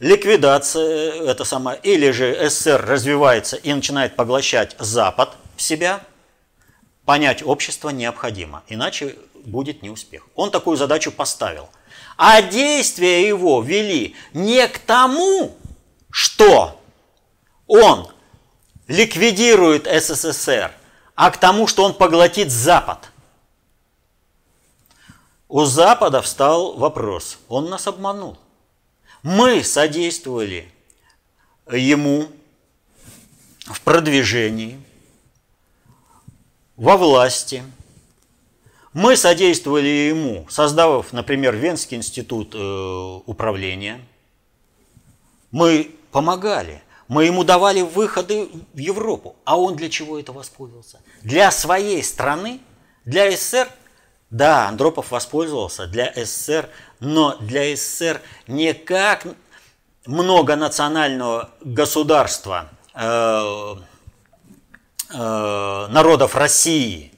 [0.00, 6.00] ликвидация э, это сама, или же СССР развивается и начинает поглощать Запад в себя,
[7.04, 10.26] понять общество необходимо, иначе будет неуспех.
[10.34, 11.68] Он такую задачу поставил.
[12.16, 15.56] А действия его вели не к тому,
[16.10, 16.82] что
[17.68, 18.08] он
[18.88, 20.72] ликвидирует СССР,
[21.14, 23.11] а к тому, что он поглотит Запад.
[25.52, 28.38] У Запада встал вопрос, он нас обманул.
[29.22, 30.66] Мы содействовали
[31.70, 32.28] ему
[33.66, 34.80] в продвижении,
[36.76, 37.64] во власти.
[38.94, 44.00] Мы содействовали ему, создав, например, Венский институт э, управления.
[45.50, 49.36] Мы помогали, мы ему давали выходы в Европу.
[49.44, 51.02] А он для чего это воспользовался?
[51.20, 52.60] Для своей страны,
[53.04, 53.68] для СССР–
[54.32, 56.70] да, Андропов воспользовался для СССР,
[57.00, 59.26] но для СССР не как
[60.06, 63.74] многонационального государства э,
[65.10, 67.12] э, народов России,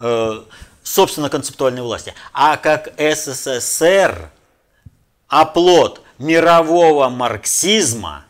[0.00, 0.42] э,
[0.82, 4.30] собственно, концептуальной власти, а как СССР,
[5.26, 8.26] оплот мирового марксизма,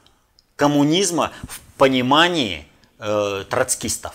[0.54, 2.68] коммунизма в понимании
[3.00, 4.14] э, троцкистов.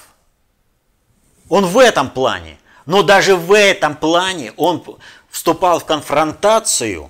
[1.50, 2.58] Он в этом плане.
[2.86, 4.84] Но даже в этом плане он
[5.30, 7.10] вступал в конфронтацию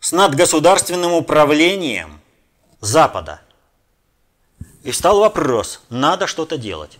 [0.00, 2.20] с надгосударственным управлением
[2.80, 3.40] Запада.
[4.82, 6.98] И встал вопрос, надо что-то делать.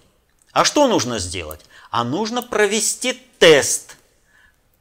[0.53, 1.61] А что нужно сделать?
[1.91, 3.97] А нужно провести тест,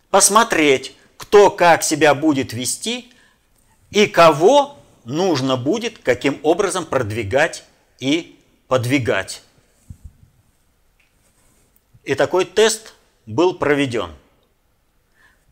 [0.10, 3.12] посмотреть, кто как себя будет вести
[3.90, 7.64] и кого нужно будет каким образом продвигать
[8.00, 9.42] и подвигать.
[12.04, 12.94] И такой тест
[13.32, 14.12] был проведен.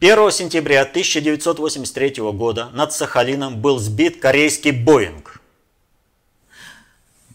[0.01, 5.41] 1 сентября 1983 года над Сахалином был сбит корейский Боинг.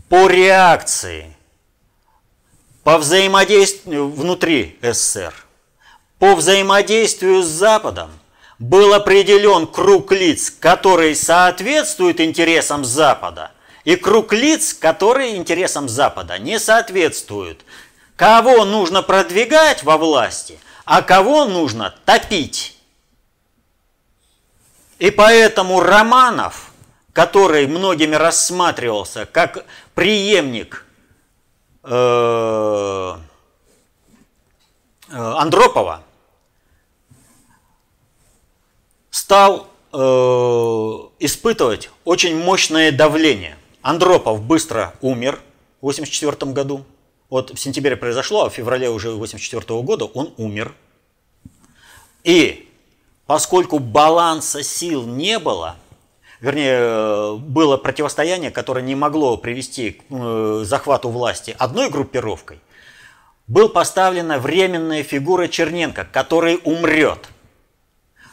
[0.08, 1.34] По реакции,
[2.82, 5.34] по взаимодействию внутри СССР,
[6.18, 8.10] по взаимодействию с Западом
[8.58, 13.50] был определен круг лиц, который соответствует интересам Запада,
[13.84, 17.64] и круг лиц, которые интересам Запада не соответствуют–
[18.16, 22.78] Кого нужно продвигать во власти, а кого нужно топить.
[24.98, 26.72] И поэтому Романов,
[27.12, 30.86] который многими рассматривался как преемник
[31.82, 33.16] э,
[35.08, 36.04] э, Андропова,
[39.10, 39.96] стал э,
[41.18, 43.56] испытывать очень мощное давление.
[43.82, 45.40] Андропов быстро умер
[45.80, 46.84] в 1984 году.
[47.34, 50.72] Вот в сентябре произошло, а в феврале уже 84 года он умер.
[52.22, 52.70] И
[53.26, 55.74] поскольку баланса сил не было,
[56.38, 62.60] вернее, было противостояние, которое не могло привести к э, захвату власти одной группировкой,
[63.48, 67.28] был поставлена временная фигура Черненко, который умрет.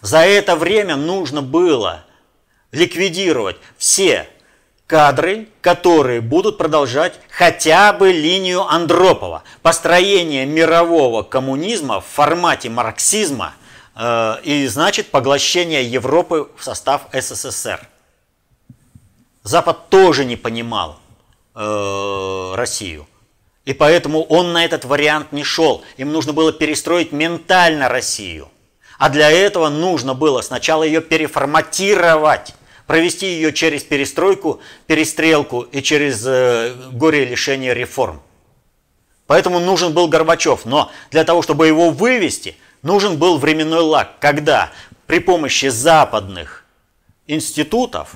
[0.02, 2.06] За это время нужно было
[2.72, 4.30] ликвидировать все
[4.92, 9.44] кадры, которые будут продолжать хотя бы линию Андропова.
[9.62, 13.54] Построение мирового коммунизма в формате марксизма
[13.96, 17.88] э, и значит поглощение Европы в состав СССР.
[19.44, 21.00] Запад тоже не понимал
[21.56, 23.08] э, Россию.
[23.64, 25.84] И поэтому он на этот вариант не шел.
[25.96, 28.50] Им нужно было перестроить ментально Россию.
[29.00, 32.56] А для этого нужно было сначала ее переформатировать
[32.92, 38.22] провести ее через перестройку, перестрелку и через э, горе лишения реформ.
[39.28, 40.66] Поэтому нужен был Горбачев.
[40.66, 44.74] Но для того, чтобы его вывести, нужен был временной лак, когда
[45.08, 46.66] при помощи западных
[47.28, 48.16] институтов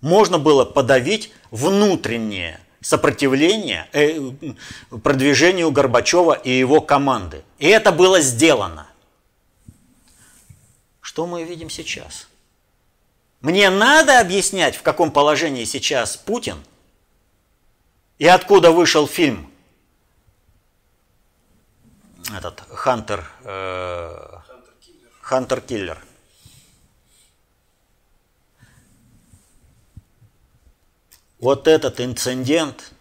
[0.00, 4.18] можно было подавить внутреннее сопротивление э,
[5.04, 7.44] продвижению Горбачева и его команды.
[7.60, 8.88] И это было сделано.
[11.00, 12.26] Что мы видим сейчас?
[13.42, 16.62] Мне надо объяснять, в каком положении сейчас Путин
[18.18, 19.52] и откуда вышел фильм
[22.32, 24.32] этот Хантер э,
[25.20, 25.98] Хантер Киллер.
[31.40, 32.92] Вот этот инцидент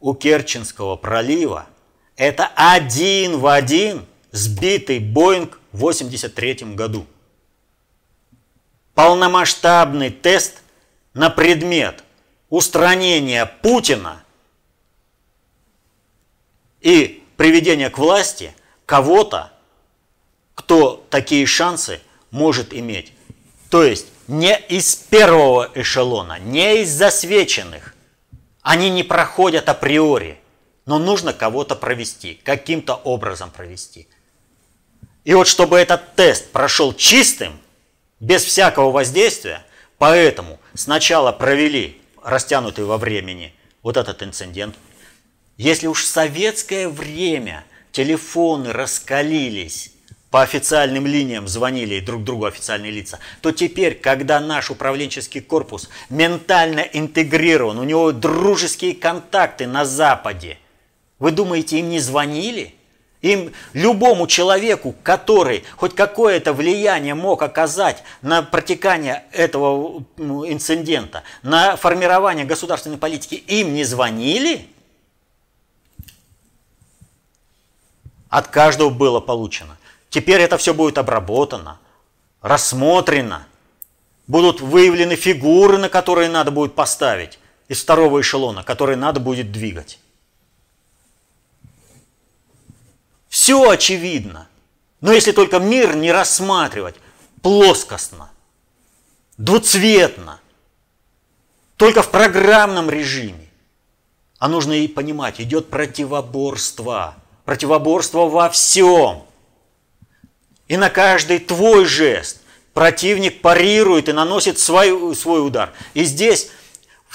[0.00, 1.66] у Керченского пролива–
[2.16, 7.06] это один в один сбитый Боинг в 83 году.
[8.96, 10.62] Полномасштабный тест
[11.12, 12.02] на предмет
[12.48, 14.24] устранения Путина
[16.80, 18.54] и приведения к власти
[18.86, 19.52] кого-то,
[20.54, 23.12] кто такие шансы может иметь.
[23.68, 27.94] То есть не из первого эшелона, не из засвеченных.
[28.62, 30.40] Они не проходят априори,
[30.86, 34.08] но нужно кого-то провести, каким-то образом провести.
[35.24, 37.60] И вот чтобы этот тест прошел чистым,
[38.20, 39.64] без всякого воздействия,
[39.98, 44.74] поэтому сначала провели растянутый во времени вот этот инцидент.
[45.56, 49.92] Если уж в советское время телефоны раскалились,
[50.30, 56.80] по официальным линиям звонили друг другу официальные лица, то теперь, когда наш управленческий корпус ментально
[56.80, 60.58] интегрирован, у него дружеские контакты на Западе,
[61.18, 62.74] вы думаете, им не звонили?
[63.26, 72.44] Им, любому человеку, который хоть какое-то влияние мог оказать на протекание этого инцидента, на формирование
[72.44, 74.68] государственной политики, им не звонили?
[78.28, 79.76] От каждого было получено.
[80.08, 81.80] Теперь это все будет обработано,
[82.42, 83.44] рассмотрено.
[84.28, 89.98] Будут выявлены фигуры, на которые надо будет поставить из второго эшелона, которые надо будет двигать.
[93.46, 94.48] Все очевидно.
[95.00, 96.96] Но если только мир не рассматривать
[97.42, 98.28] плоскостно,
[99.38, 100.40] двуцветно,
[101.76, 103.48] только в программном режиме,
[104.40, 107.14] а нужно и понимать, идет противоборство.
[107.44, 109.22] Противоборство во всем.
[110.66, 112.40] И на каждый твой жест
[112.74, 115.72] противник парирует и наносит свой, свой удар.
[115.94, 116.50] И здесь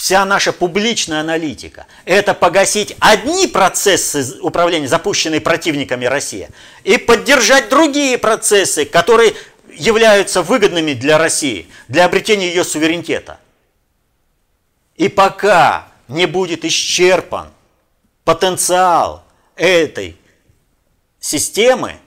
[0.01, 6.49] вся наша публичная аналитика– это погасить одни процессы управления, запущенные противниками России,
[6.83, 9.35] и поддержать другие процессы, которые
[9.71, 13.39] являются выгодными для России, для обретения ее суверенитета.
[14.95, 17.49] И пока не будет исчерпан
[18.23, 19.23] потенциал
[19.55, 20.17] этой
[21.19, 21.97] системы,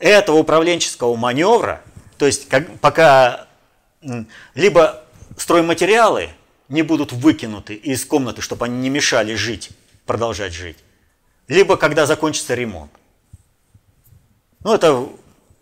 [0.00, 1.82] этого управленческого маневра,
[2.18, 3.46] то есть как, пока
[4.56, 5.04] либо
[5.36, 6.30] стройматериалы
[6.70, 9.70] не будут выкинуты из комнаты, чтобы они не мешали жить,
[10.06, 10.78] продолжать жить,
[11.48, 12.90] либо когда закончится ремонт.
[14.60, 14.92] Ну, это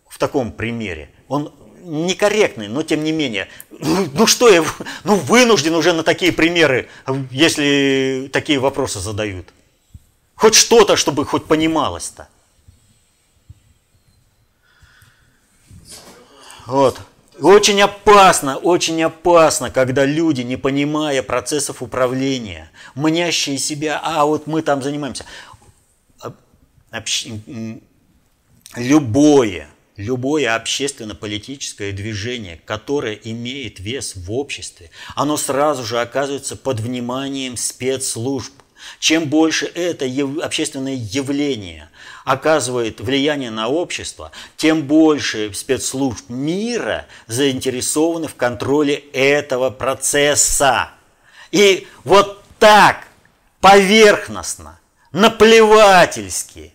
[0.08, 1.10] в таком примере.
[1.26, 1.52] Он
[1.82, 3.48] некорректный, но тем не менее.
[3.70, 4.64] Ну что я,
[5.04, 6.88] ну вынужден уже на такие примеры,
[7.30, 9.46] если такие вопросы задают.
[10.34, 12.28] Хоть что-то, чтобы хоть понималось-то.
[16.66, 17.00] Вот.
[17.40, 24.62] Очень опасно, очень опасно, когда люди, не понимая процессов управления, мнящие себя, а вот мы
[24.62, 25.24] там занимаемся.
[28.74, 37.56] Любое, любое общественно-политическое движение, которое имеет вес в обществе, оно сразу же оказывается под вниманием
[37.56, 38.52] спецслужб.
[39.00, 40.06] Чем больше это
[40.42, 41.88] общественное явление
[42.28, 50.90] оказывает влияние на общество, тем больше спецслужб мира заинтересованы в контроле этого процесса.
[51.52, 53.08] И вот так
[53.62, 54.78] поверхностно,
[55.10, 56.74] наплевательски,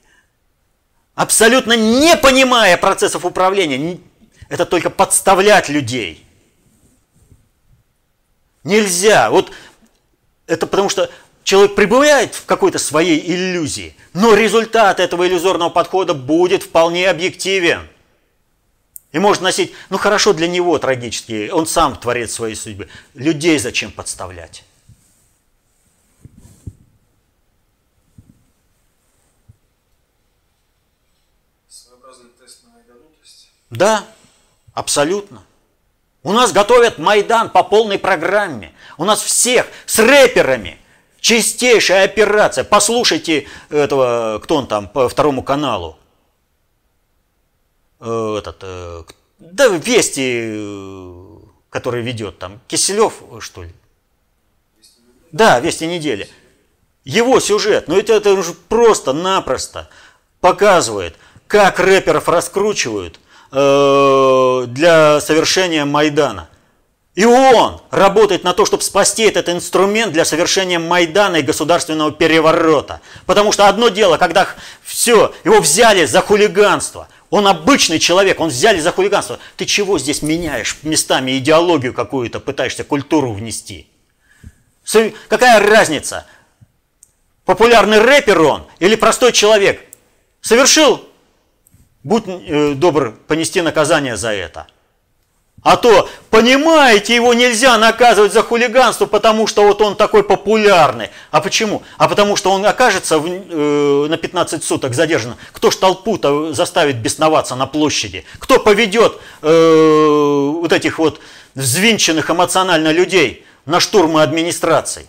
[1.14, 4.00] абсолютно не понимая процессов управления,
[4.50, 6.26] это только подставлять людей.
[8.64, 9.30] Нельзя.
[9.30, 9.52] Вот
[10.48, 11.12] это потому что
[11.44, 17.90] Человек пребывает в какой-то своей иллюзии, но результат этого иллюзорного подхода будет вполне объективен.
[19.12, 22.88] И может носить, ну хорошо для него трагически, он сам творит свои судьбы.
[23.14, 24.64] Людей зачем подставлять?
[31.68, 33.50] Своеобразный тест на майданутость?
[33.70, 34.06] Да,
[34.74, 35.44] абсолютно.
[36.24, 38.72] У нас готовят Майдан по полной программе.
[38.98, 40.80] У нас всех с рэперами–
[41.24, 42.66] Чистейшая операция.
[42.66, 45.98] Послушайте этого, кто он там, по второму каналу.
[48.02, 49.04] Э, этот, э,
[49.40, 53.70] да, Вести, который ведет там, Киселев, что ли?
[55.32, 56.28] Да, Вести недели.
[57.06, 59.90] Его сюжет, ну это, это уже просто-напросто
[60.42, 61.16] показывает,
[61.48, 63.22] как рэперов раскручивают
[63.54, 66.50] э, для совершения Майдана.
[67.16, 73.02] И он работает на то, чтобы спасти этот инструмент для совершения Майдана и государственного переворота.
[73.28, 74.48] Потому что одно дело, когда
[74.84, 77.08] все, его взяли за хулиганство.
[77.30, 79.38] Он обычный человек, он взяли за хулиганство.
[79.58, 83.88] Ты чего здесь меняешь местами идеологию какую-то, пытаешься культуру внести?
[85.30, 86.26] Какая разница?
[87.46, 89.82] Популярный рэпер он или простой человек?
[90.42, 91.08] Совершил,
[92.04, 94.68] будь э, добр, понести наказание за это.
[95.64, 101.10] А то, понимаете, его нельзя наказывать за хулиганство, потому что вот он такой популярный.
[101.32, 101.84] А почему?
[101.98, 105.36] А потому что он окажется в, э, на 15 суток задержан.
[105.54, 108.26] Кто ж толпу-то заставит бесноваться на площади?
[108.40, 111.22] Кто поведет э, вот этих вот
[111.56, 115.08] взвинченных эмоционально людей на штурмы администраций?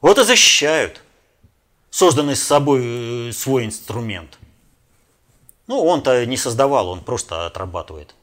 [0.00, 1.00] Вот и защищают
[1.96, 4.38] созданный с собой э, свой инструмент.
[5.66, 8.14] Ну, он-то не создавал, он просто отрабатывает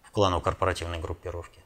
[0.00, 1.60] в кланово-корпоративной группировке.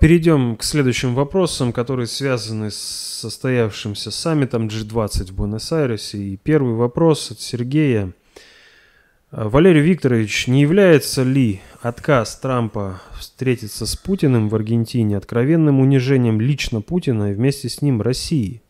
[0.00, 6.16] Перейдем к следующим вопросам, которые связаны с состоявшимся саммитом G20 в Буэнос-Айресе.
[6.16, 8.14] И первый вопрос от Сергея.
[9.32, 16.80] Валерий Викторович, не является ли отказ Трампа встретиться с Путиным в Аргентине откровенным унижением лично
[16.80, 18.60] Путина и вместе с ним России?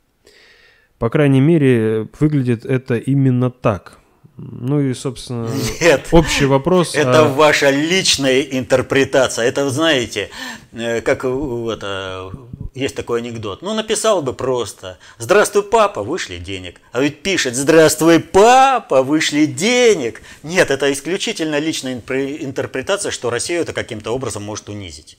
[0.99, 4.00] По крайней мере, выглядит это именно так.
[4.43, 6.95] Ну и, собственно, Нет, общий вопрос.
[6.95, 7.29] Это а...
[7.29, 9.45] ваша личная интерпретация.
[9.45, 10.31] Это, знаете,
[10.73, 12.33] э, как это,
[12.75, 13.61] есть такой анекдот.
[13.61, 16.81] Ну, написал бы просто «Здравствуй, папа, вышли денег».
[16.93, 20.23] А ведь пишет «Здравствуй, папа, вышли денег».
[20.43, 25.19] Нет, это исключительно личная интерпретация, что Россию это каким-то образом может унизить.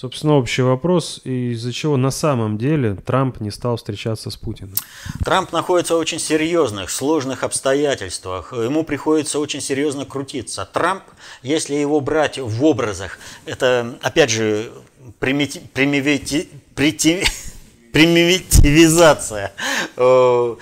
[0.00, 4.72] Собственно, общий вопрос, из-за чего на самом деле Трамп не стал встречаться с Путиным?
[5.22, 8.54] Трамп находится в очень серьезных, сложных обстоятельствах.
[8.54, 10.66] Ему приходится очень серьезно крутиться.
[10.72, 11.02] Трамп,
[11.42, 14.72] если его брать в образах, это, опять же,
[15.18, 17.22] примити, примити, прити,
[17.92, 19.52] примитивизация
[19.96, 20.56] э,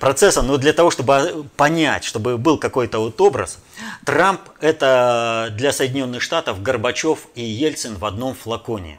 [0.00, 3.58] процесса, но для того, чтобы понять, чтобы был какой-то вот образ,
[4.04, 8.98] Трамп– это для Соединенных Штатов Горбачев и Ельцин в одном флаконе.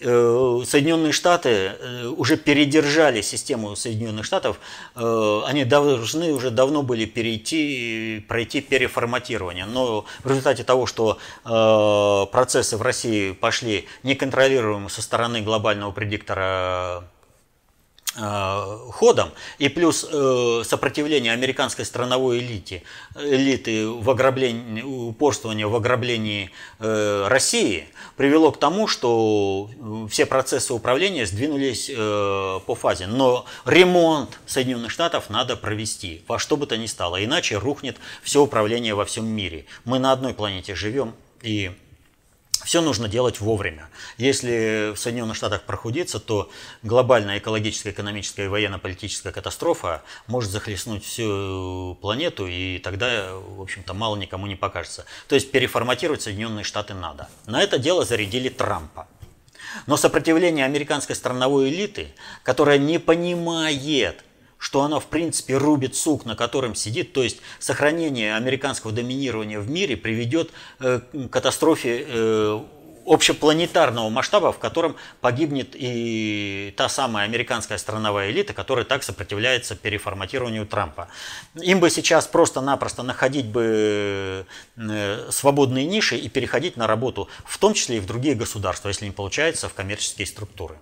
[0.00, 4.60] Э, Соединенные Штаты э, уже передержали систему Соединенных Штатов,
[4.94, 9.66] э, они должны уже давно были перейти, пройти переформатирование.
[9.66, 11.18] Но в результате того, что
[12.32, 17.04] процессы в России пошли неконтролируемо со стороны глобального предиктора
[18.18, 22.82] ходом, и плюс э, сопротивление американской страновой элите,
[23.16, 29.70] элиты в ограблении, упорствование в ограблении э, России привело к тому, что
[30.10, 33.06] все процессы управления сдвинулись по фазе.
[33.06, 38.42] Но ремонт Соединенных Штатов надо провести во что бы то ни стало, иначе рухнет все
[38.42, 39.66] управление во всем мире.
[39.84, 41.70] Мы на одной планете живем, и
[42.68, 43.88] все нужно делать вовремя.
[44.18, 46.50] Если в Соединенных Штатах прохудиться, то
[46.82, 54.16] глобальная экологическая, экономическая и военно-политическая катастрофа может захлестнуть всю планету, и тогда, в общем-то, мало
[54.16, 55.06] никому не покажется.
[55.28, 57.30] То есть переформатировать Соединенные Штаты надо.
[57.46, 59.08] На это дело зарядили Трампа.
[59.86, 62.08] Но сопротивление американской страновой элиты,
[62.42, 64.22] которая не понимает,
[64.58, 69.70] что она в принципе рубит сук, на котором сидит, то есть сохранение американского доминирования в
[69.70, 70.50] мире приведет
[70.80, 72.60] э, к катастрофе э,
[73.08, 80.66] общепланетарного масштаба, в котором погибнет и та самая американская страновая элита, которая так сопротивляется переформатированию
[80.66, 81.08] Трампа.
[81.54, 84.46] Им бы сейчас просто-напросто находить бы
[84.76, 89.06] э, свободные ниши и переходить на работу, в том числе и в другие государства, если
[89.06, 90.76] не получается, в коммерческие структуры.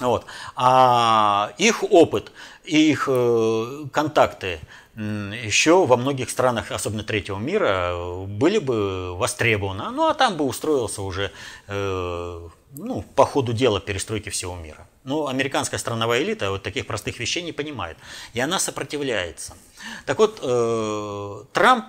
[0.00, 0.26] Вот.
[0.56, 2.32] А их опыт,
[2.64, 4.60] их э, контакты
[4.94, 9.90] еще во многих странах, особенно третьего мира, были бы востребованы.
[9.90, 11.32] Ну, а там бы устроился уже
[11.66, 14.86] э, ну, по ходу дела перестройки всего мира.
[15.04, 17.96] Но американская страновая элита вот таких простых вещей не понимает.
[18.34, 19.56] И она сопротивляется.
[20.04, 21.86] Так вот, э, Трамп,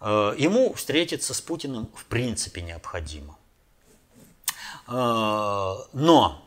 [0.00, 3.36] ему встретиться с Путиным в принципе необходимо.
[4.86, 6.44] Но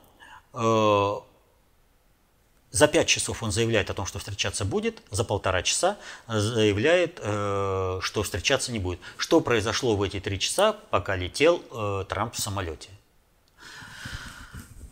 [2.71, 5.97] за пять часов он заявляет о том, что встречаться будет, за полтора часа
[6.27, 8.99] заявляет, э, что встречаться не будет.
[9.17, 12.89] Что произошло в эти три часа, пока летел э, Трамп в самолете?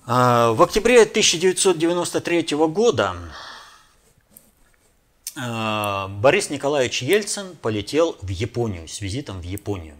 [0.06, 3.16] В октябре 1993 года
[5.36, 9.96] Борис Николаевич Ельцин полетел в Японию с визитом в Японию.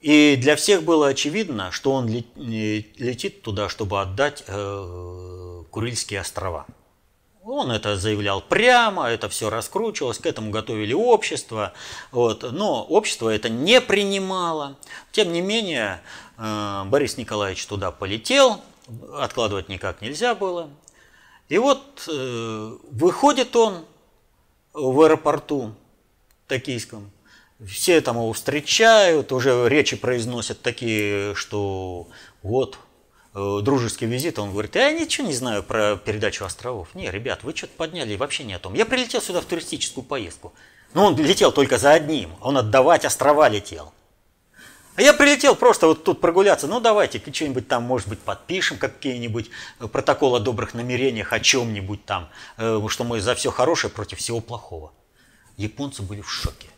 [0.00, 6.66] И для всех было очевидно, что он летит туда, чтобы отдать э, Курильские острова.
[7.42, 11.72] Он это заявлял прямо, это все раскручивалось, к этому готовили общество.
[12.10, 12.44] Вот.
[12.52, 14.76] Но общество это не принимало.
[15.12, 16.02] Тем не менее,
[16.36, 18.60] э, Борис Николаевич туда полетел,
[19.18, 20.68] откладывать никак нельзя было.
[21.48, 23.86] И вот э, выходит он
[24.74, 25.74] в аэропорту
[26.48, 27.10] токийском,
[27.66, 32.08] все там его встречают, уже речи произносят такие, что
[32.42, 32.78] вот
[33.34, 36.88] дружеский визит, он говорит, я ничего не знаю про передачу островов.
[36.94, 38.74] Не, ребят, вы что-то подняли, вообще не о том.
[38.74, 40.52] Я прилетел сюда в туристическую поездку.
[40.94, 43.92] Но он летел только за одним, он отдавать острова летел.
[44.94, 46.66] А я прилетел просто вот тут прогуляться.
[46.66, 49.48] Ну, давайте что-нибудь там, может быть, подпишем, какие-нибудь
[49.80, 52.28] э, протокол о добрых намерениях, о чем-нибудь там,
[52.58, 54.92] э, что мы за все хорошее против всего плохого.
[55.56, 56.68] Японцы были в шоке.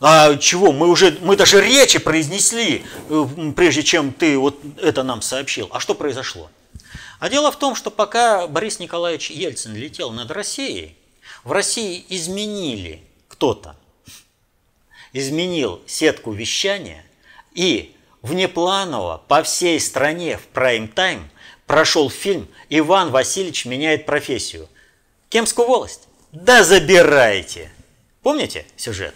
[0.00, 0.72] А чего?
[0.72, 5.68] Мы уже, мы даже речи произнесли, э, прежде чем ты вот это нам сообщил.
[5.72, 6.50] А что произошло?
[7.18, 10.96] А дело в том, что пока Борис Николаевич Ельцин летел над Россией,
[11.44, 13.74] в России изменили кто-то
[15.12, 17.04] изменил сетку вещания
[17.54, 21.30] и внепланово по всей стране в прайм-тайм
[21.66, 24.68] прошел фильм «Иван Васильевич меняет профессию».
[25.30, 26.08] Кемскую волость?
[26.32, 27.72] Да забирайте!
[28.22, 29.14] Помните сюжет?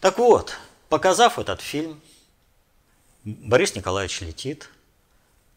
[0.00, 0.54] Так вот,
[0.88, 2.00] показав этот фильм,
[3.24, 4.70] Борис Николаевич летит,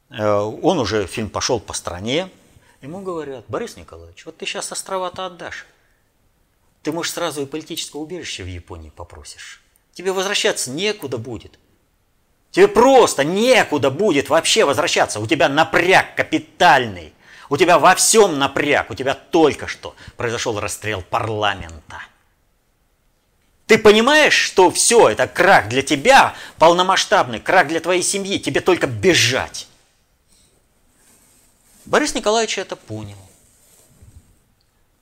[0.10, 2.30] э, он уже, фильм пошел по стране,
[2.82, 5.66] ему говорят, Борис Николаевич, вот ты сейчас острова-то отдашь,
[6.82, 9.62] ты, можешь сразу и политическое убежище в Японии попросишь.
[9.94, 11.58] Тебе возвращаться некуда будет.
[12.52, 15.22] Тебе просто некуда будет вообще возвращаться.
[15.22, 17.14] У тебя напряг капитальный.
[17.50, 18.91] У тебя во всем напряг.
[18.91, 22.02] У тебя только что произошел расстрел парламента.
[23.74, 28.38] Ты понимаешь, что все, это крах для тебя, полномасштабный крах для твоей семьи.
[28.38, 29.67] Тебе только бежать.
[31.86, 33.17] Борис Николаевич это понял.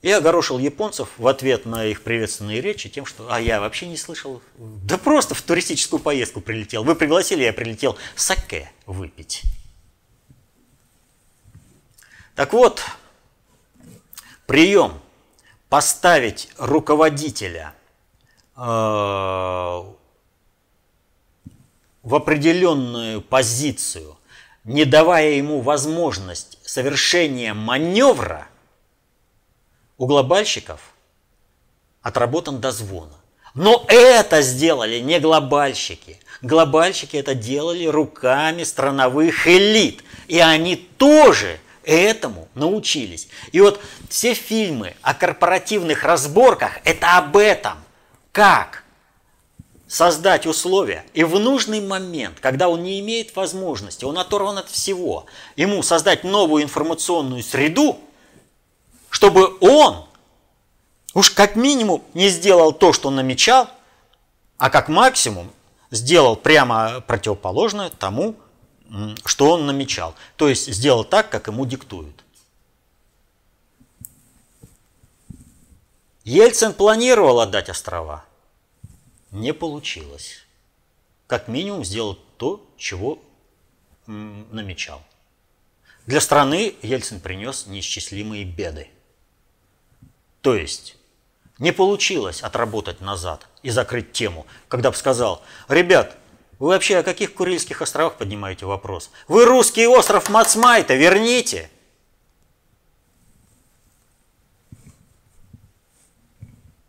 [0.00, 3.98] И огорошил японцев в ответ на их приветственные речи тем, что «а я вообще не
[3.98, 6.82] слышал, да просто в туристическую поездку прилетел.
[6.82, 9.42] Вы пригласили, я прилетел саке выпить».
[12.34, 12.82] Так вот,
[14.46, 14.98] прием
[15.68, 17.74] поставить руководителя
[18.54, 19.94] в
[22.02, 24.16] определенную позицию,
[24.64, 28.48] не давая ему возможность совершения маневра–
[30.02, 30.80] у глобальщиков
[32.02, 33.14] отработан до звона.
[33.54, 36.18] Но это сделали не глобальщики.
[36.40, 40.02] Глобальщики это делали руками страновых элит.
[40.26, 43.28] И они тоже этому научились.
[43.52, 47.81] И вот все фильмы о корпоративных разборках– это об этом.
[48.32, 48.82] Как
[49.86, 55.26] создать условия и в нужный момент, когда он не имеет возможности, он оторван от всего,
[55.54, 57.98] ему создать новую информационную среду–
[59.12, 60.06] чтобы он
[61.12, 63.68] уж как минимум не сделал то, что намечал,
[64.56, 65.52] а как максимум
[65.90, 68.34] сделал прямо противоположное тому,
[69.26, 70.14] что он намечал.
[70.36, 72.21] То есть сделал так, как ему диктуют.
[76.24, 78.24] Ельцин планировал отдать острова.
[79.32, 80.46] Не получилось.
[81.26, 83.18] Как минимум сделал то, чего
[84.06, 85.02] намечал.
[86.06, 88.88] Для страны Ельцин принес неисчислимые беды.
[90.42, 90.96] То есть
[91.58, 96.16] не получилось отработать назад и закрыть тему, когда бы сказал, ребят,
[96.58, 99.10] вы вообще о каких Курильских островах поднимаете вопрос?
[99.26, 101.70] Вы русский остров Мацмайта верните!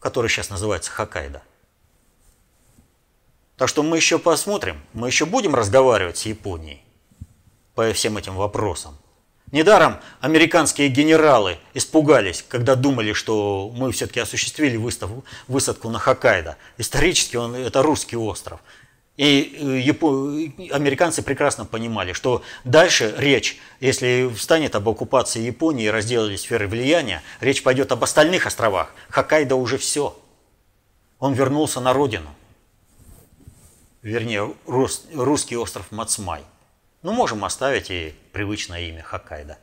[0.04, 1.41] Который сейчас называется Хоккайдо.
[3.56, 6.82] Так что мы еще посмотрим, мы еще будем разговаривать с Японией
[7.74, 8.97] по всем этим вопросам.
[9.51, 16.58] Недаром американские генералы испугались, когда думали, что мы все-таки осуществили выставку, высадку на Хоккайдо.
[16.78, 18.60] Исторически он, это русский остров.
[19.16, 20.07] И э, Япо...
[20.72, 27.22] американцы прекрасно понимали, что дальше речь, если встанет об оккупации Японии и разделали сферы влияния,
[27.39, 28.91] речь пойдет об остальных островах.
[29.09, 30.20] Хоккайдо уже все.
[31.20, 32.34] Он вернулся на родину.
[34.01, 36.43] Вернее, русский остров Мацмай.
[37.03, 39.57] Ну, можем оставить и привычное имя Хоккайдо.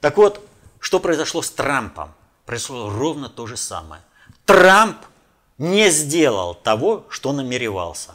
[0.00, 0.46] Так вот,
[0.78, 2.14] что произошло с Трампом?
[2.44, 4.00] Произошло ровно то же самое.
[4.44, 4.98] Трамп
[5.58, 8.12] не сделал того, что намеревался.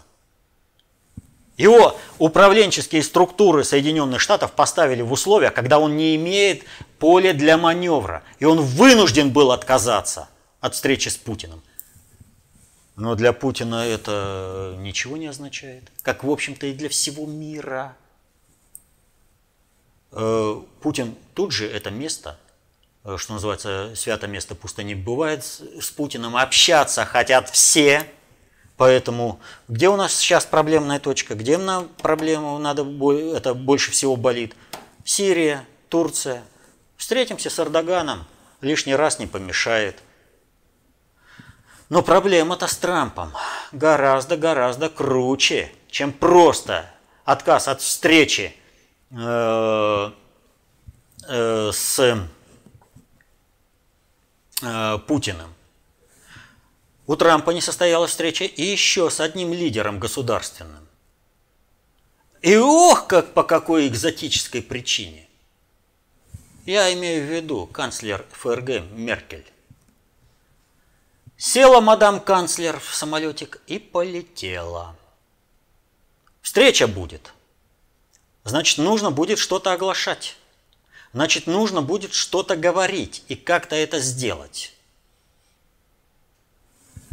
[1.57, 6.63] Его управленческие структуры Соединенных Штатов поставили в условия, когда он не имеет
[6.97, 10.29] поля для маневра, и он вынужден был отказаться
[10.59, 11.61] от встречи с Путиным.
[12.95, 17.95] Но для Путина это ничего не означает, как, в общем-то, и для всего мира.
[20.11, 22.37] Э, Путин тут же это место,
[23.17, 28.05] что называется, свято место пусто не бывает, с Путиным общаться хотят все.
[28.77, 32.83] Поэтому где у нас сейчас проблемная точка, где нам проблема надо,
[33.35, 34.55] это больше всего болит?
[35.03, 36.43] Сирия, Турция.
[36.97, 38.25] Встретимся с Эрдоганом,
[38.61, 39.97] лишний раз не помешает–
[41.91, 43.33] но проблема-то с Трампом.
[43.73, 46.85] гораздо-гораздо круче, чем просто
[47.25, 48.55] отказ от встречи
[49.11, 50.11] э,
[51.27, 52.17] э, с э,
[55.07, 55.53] Путиным.
[57.07, 60.87] У Трампа не состоялась встреча и еще с одним лидером государственным.
[62.41, 65.27] И ох, как по какой экзотической причине.
[66.65, 69.45] Я имею в виду канцлер ФРГ Меркель.
[71.37, 74.95] Села мадам канцлер в самолетик и полетела.
[76.41, 77.33] Встреча будет.
[78.43, 80.37] Значит, нужно будет что-то оглашать.
[81.13, 84.73] Значит, нужно будет что-то говорить и как-то это сделать.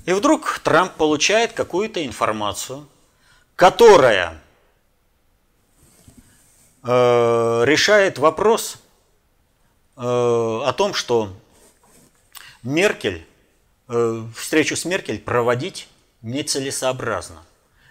[0.07, 2.89] И вдруг Трамп получает какую-то информацию,
[3.57, 4.41] которая
[6.83, 8.79] э, решает вопрос
[9.97, 11.33] э, о том, что
[12.63, 13.27] Меркель
[13.89, 15.89] Э, встречу с Меркель проводить
[16.21, 17.43] нецелесообразно.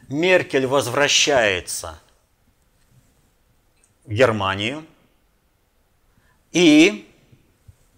[0.10, 2.00] Меркель возвращается
[4.06, 4.86] в Германию,
[6.58, 7.08] и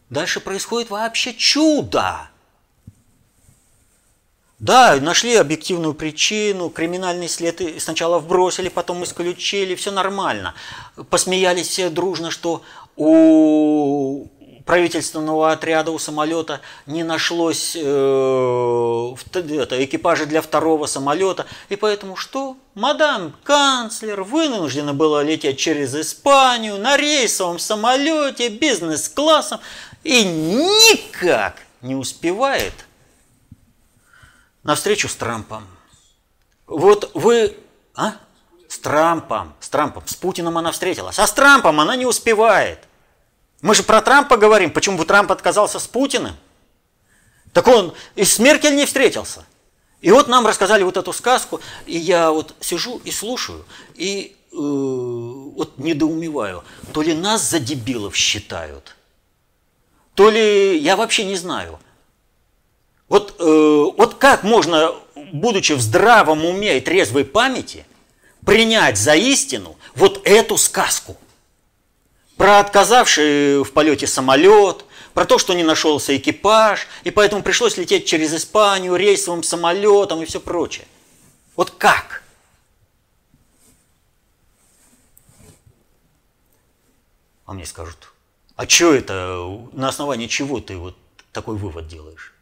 [0.10, 2.30] дальше происходит вообще чудо.
[4.60, 10.55] Да, нашли объективную причину, криминальный след сначала вбросили, потом исключили, все нормально.
[11.10, 12.62] Посмеялись все дружно, что
[12.97, 14.28] у
[14.70, 21.47] правительственного отряда у самолета не нашлось э, это, экипажа для второго самолета.
[21.70, 22.55] И поэтому что?
[22.76, 29.59] Мадам канцлер вынуждена была лететь через Испанию на рейсовом самолете бизнес-классом
[30.03, 32.74] и никак не успевает
[34.61, 35.65] на встречу с Трампом.
[36.67, 37.57] Вот вы...
[37.95, 38.17] А?
[38.67, 42.82] С Трампом, с Трампом, с Путиным она встретилась, а с Трампом она не успевает.
[43.62, 44.72] Мы же про Трампа говорим.
[44.72, 46.36] Почему бы Трамп отказался с Путиным?
[47.51, 49.45] Так он и с Меркель не встретился.
[50.01, 54.55] И вот нам рассказали вот эту сказку, и я вот сижу и слушаю, и э,
[54.55, 58.95] вот недоумеваю, то ли нас за дебилов считают,
[60.16, 61.80] то ли я вообще не знаю.
[63.10, 64.93] Вот, э, вот как можно,
[65.34, 67.86] будучи в здравом уме и трезвой памяти,
[68.45, 71.18] принять за истину вот эту сказку–
[72.40, 78.06] про отказавший в полете самолет, про то, что не нашелся экипаж, и поэтому пришлось лететь
[78.06, 80.88] через Испанию рейсовым самолетом и все прочее.
[81.58, 82.24] Вот как?
[87.46, 88.14] А мне скажут,
[88.56, 90.96] а что это, на основании чего ты вот
[91.34, 92.34] такой вывод делаешь?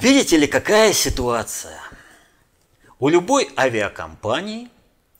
[0.00, 1.78] Видите ли, какая ситуация?
[2.98, 4.70] У любой авиакомпании,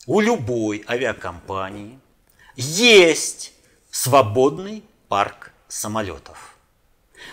[0.07, 1.99] у любой авиакомпании–
[2.57, 3.53] есть
[3.91, 6.57] свободный парк самолетов.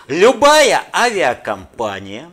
[0.07, 2.31] Любая авиакомпания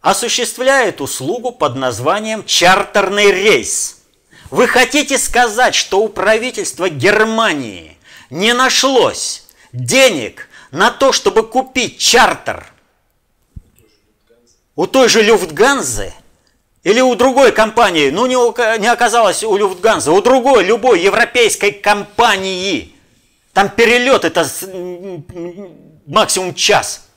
[0.00, 4.02] осуществляет услугу под названием чартерный рейс.
[4.50, 7.98] Вы хотите сказать, что у правительства Германии
[8.30, 12.70] не нашлось денег на то, чтобы купить чартер
[14.76, 16.12] у той же Люфтганзы–
[16.84, 22.94] или у другой компании, ну не, не оказалось у Люфтганза, у другой, любой европейской компании.
[23.52, 24.46] Там перелет это
[26.06, 27.08] максимум час.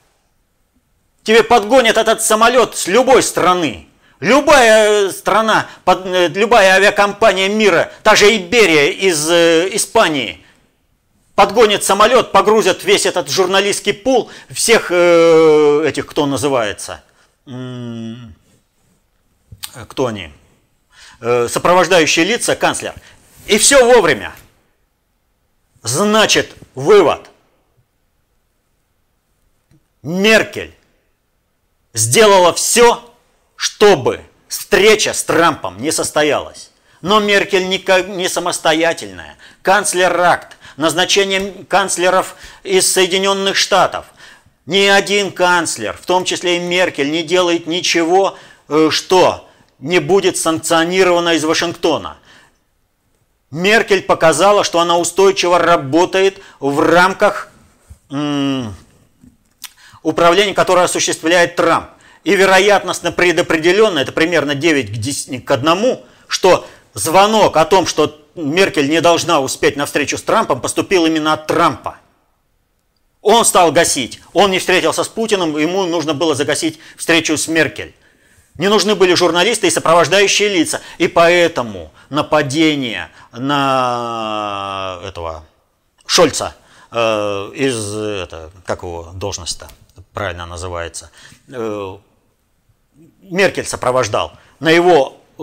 [1.22, 3.86] Тебе подгонят этот самолет с любой страны.
[4.18, 10.44] Любая страна, под, э, любая авиакомпания мира, та же Иберия из э, Испании,
[11.34, 17.02] подгонит самолет, погрузят весь этот журналистский пул, всех э, этих, кто называется,
[17.46, 18.14] Э,
[19.88, 20.32] кто они?
[21.20, 22.94] Э, сопровождающие лица, канцлер.
[23.46, 24.34] И все вовремя.
[25.82, 27.30] Значит, вывод.
[30.02, 30.74] Меркель
[31.94, 33.08] сделала все,
[33.54, 36.70] чтобы встреча с Трампом не состоялась.
[37.00, 39.36] Но Меркель не самостоятельная.
[39.62, 44.06] Канцлер Ракт, назначение канцлеров из Соединенных Штатов.
[44.66, 48.38] Ни один канцлер, в том числе и Меркель, не делает ничего,
[48.68, 49.48] э, что
[49.82, 52.16] не будет санкционирована из Вашингтона.
[53.50, 57.50] Меркель показала, что она устойчиво работает в рамках
[60.02, 61.90] управления, которое осуществляет Трамп.
[62.24, 68.20] И вероятностно предопределенно, это примерно 9 к, 10, к 1, что звонок о том, что
[68.36, 71.96] Меркель не должна успеть на встречу с Трампом, поступил именно от Трампа.
[73.20, 74.20] Он стал гасить.
[74.32, 77.94] Он не встретился с Путиным, ему нужно было загасить встречу с Меркель.
[78.58, 80.80] Не нужны были журналисты и сопровождающие лица.
[80.98, 85.44] И поэтому нападение на этого
[86.06, 86.54] Шольца
[86.90, 89.68] э, из, это, как его должность-то
[90.12, 91.10] правильно называется,
[91.48, 91.96] э,
[93.22, 95.42] Меркель сопровождал, на его э,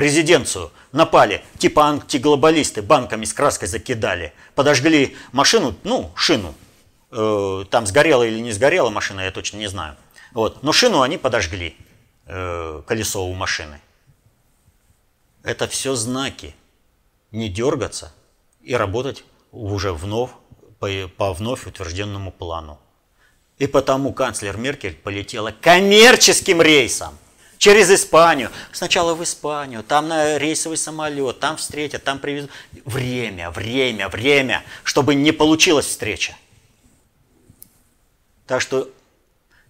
[0.00, 6.54] резиденцию напали, типа антиглобалисты, банками с краской закидали, подожгли машину, ну, шину,
[7.10, 9.96] э, там сгорела или не сгорела машина, я точно не знаю.
[10.32, 10.62] Вот.
[10.62, 11.76] Но шину они подожгли,
[12.26, 13.80] э, колесо у машины.
[15.42, 16.54] Это все знаки.
[17.32, 18.12] Не дергаться
[18.62, 20.30] и работать уже вновь,
[20.78, 22.78] по, по вновь утвержденному плану.
[23.58, 27.16] И потому канцлер Меркель полетела коммерческим рейсом
[27.58, 28.50] через Испанию.
[28.72, 32.50] Сначала в Испанию, там на рейсовый самолет, там встретят, там привезут.
[32.84, 36.36] Время, время, время, чтобы не получилась встреча.
[38.46, 38.90] Так что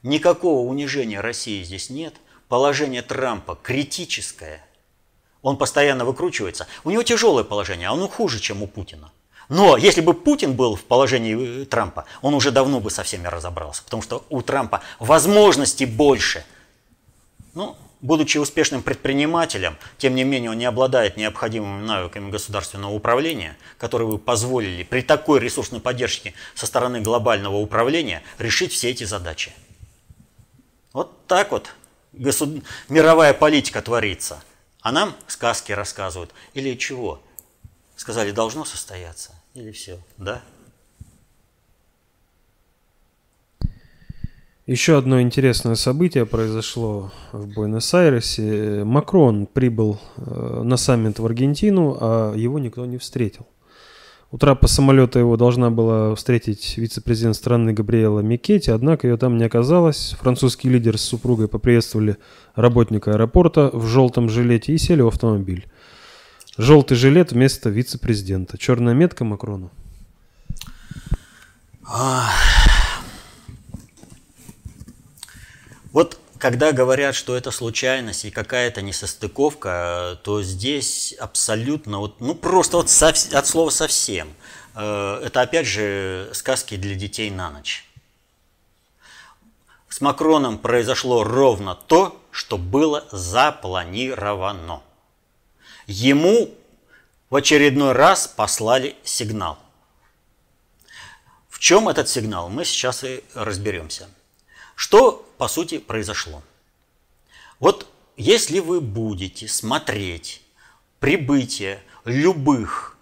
[0.02, 2.14] никакого унижения России здесь нет.
[2.48, 4.64] Положение Трампа критическое.
[5.42, 6.66] Он постоянно выкручивается.
[6.84, 9.10] У него тяжелое положение, а оно хуже, чем у Путина.
[9.48, 13.28] Но если бы Путин был в положении э, Трампа, он уже давно бы со всеми
[13.28, 16.44] разобрался, потому что у Трампа возможностей больше.
[17.54, 24.08] Ну, будучи успешным предпринимателем, тем не менее он не обладает необходимыми навыками государственного управления, которые
[24.08, 29.52] бы позволили при такой ресурсной поддержке со стороны глобального управления решить все эти задачи.
[30.92, 31.70] Вот так вот
[32.16, 32.62] госуд...
[32.88, 34.42] мировая политика творится.
[34.80, 36.32] А нам сказки рассказывают.
[36.54, 37.20] Или чего?
[37.96, 39.32] Сказали, должно состояться.
[39.54, 40.42] Или все, да?
[44.66, 48.82] Еще одно интересное событие произошло в Буэнос-Айресе.
[48.82, 53.46] Макрон прибыл э, на саммит в Аргентину, а его никто не встретил.
[54.36, 59.44] У трапа самолета его должна была встретить вице-президент страны Габриэла Микетти, однако ее там не
[59.44, 60.14] оказалось.
[60.20, 62.18] Французский лидер с супругой поприветствовали
[62.54, 65.66] работника аэропорта в желтом жилете и сели в автомобиль.
[66.58, 68.58] Желтый жилет вместо вице-президента.
[68.58, 69.70] Черная метка Макрону.
[75.92, 82.78] Вот когда говорят, что это случайность и какая-то несостыковка, то здесь абсолютно, вот, ну просто
[82.78, 84.34] вот со, от слова совсем.
[84.74, 87.88] Э, это опять же сказки для детей на ночь.
[89.88, 94.82] С Макроном произошло ровно то, что было запланировано
[95.86, 96.54] ему
[97.30, 99.58] в очередной раз послали сигнал.
[101.48, 104.08] В чем этот сигнал, мы сейчас и разберемся.
[104.76, 106.42] Что, по сути, произошло?
[107.58, 110.42] Вот если вы будете смотреть
[111.00, 112.96] прибытие любых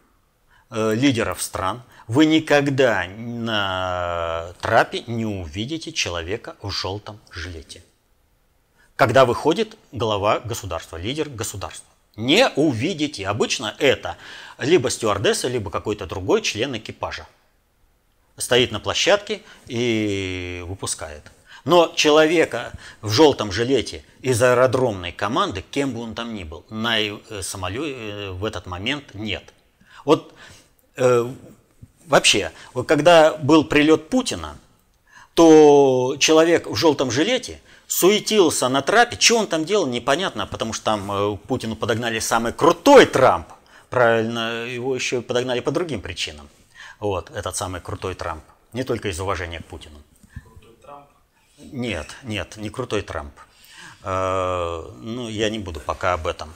[0.70, 7.82] э, лидеров стран, вы никогда на трапе не увидите человека в желтом жилете.
[8.96, 13.26] Когда выходит глава государства, лидер государства не увидите.
[13.26, 14.16] Обычно это
[14.58, 17.26] либо стюардесса, либо какой-то другой член экипажа.
[18.36, 21.33] Стоит на площадке и выпускает.
[21.64, 27.00] Но человека в желтом жилете из аэродромной команды, кем бы он там ни был, на
[27.00, 29.44] э, самолете э, в этот момент нет.
[30.04, 30.34] Вот
[30.96, 31.26] э,
[32.06, 34.58] вообще, вот когда был прилет Путина,
[35.32, 39.16] то человек в желтом жилете– суетился на трапе.
[39.18, 43.48] Что он там делал, непонятно, потому что там э, Путину подогнали самый крутой Трамп.
[43.90, 46.48] Правильно, его еще подогнали по другим причинам.
[46.98, 48.42] Вот, этот самый крутой Трамп.
[48.72, 49.98] Не только из уважения к Путину.
[51.72, 53.34] Нет, нет, не крутой Трамп.
[54.02, 56.52] Э, ну, я не буду пока об этом.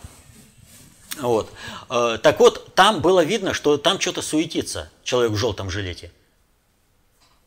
[1.20, 1.52] Вот.
[1.90, 6.12] Э, так вот, там было видно, что там что-то суетится, человек в желтом жилете.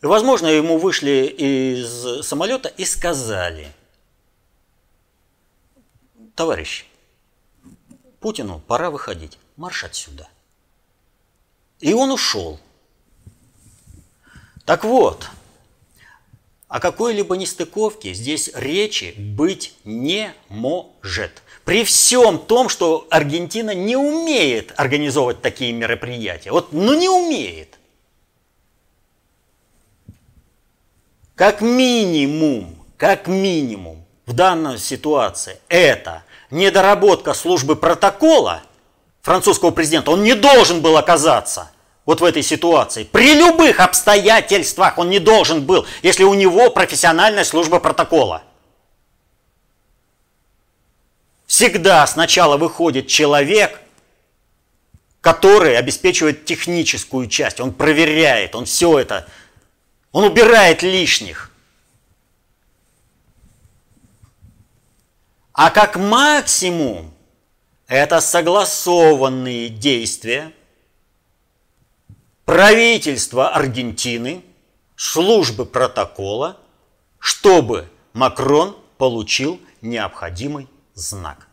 [0.02, 3.72] Возможно, ему вышли из самолета и сказали–
[6.36, 6.86] товарищи,
[8.20, 10.28] Путину пора выходить, марш отсюда.
[11.80, 12.60] И он ушел.
[14.66, 15.30] Так вот,
[16.72, 21.44] о какой-либо нестыковке здесь речи быть не может.
[21.66, 26.52] При всем том, что Аргентина не умеет организовывать такие мероприятия.
[26.52, 27.78] Вот, ну не умеет.
[31.36, 38.64] Как минимум, как минимум в данной ситуации это недоработка службы протокола
[39.22, 41.70] французского президента, он не должен был оказаться
[42.12, 43.06] вот в этой ситуации.
[43.06, 48.44] При любых обстоятельствах он не должен был, если у него профессиональная служба протокола.
[51.48, 53.80] Всегда сначала выходит человек,
[55.22, 59.26] который обеспечивает техническую часть, он проверяет, он все это,
[60.12, 61.50] он убирает лишних.
[65.54, 67.14] А как максимум
[67.88, 70.52] это согласованные действия
[72.52, 74.44] правительства Аргентины,
[74.98, 76.60] службы протокола,
[77.18, 81.48] чтобы Макрон получил необходимый знак.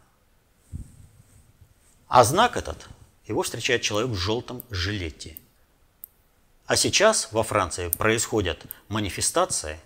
[2.08, 2.88] А знак этот,
[3.28, 5.36] его встречает человек в желтом жилете.
[6.66, 9.78] А сейчас во Франции происходят манифестации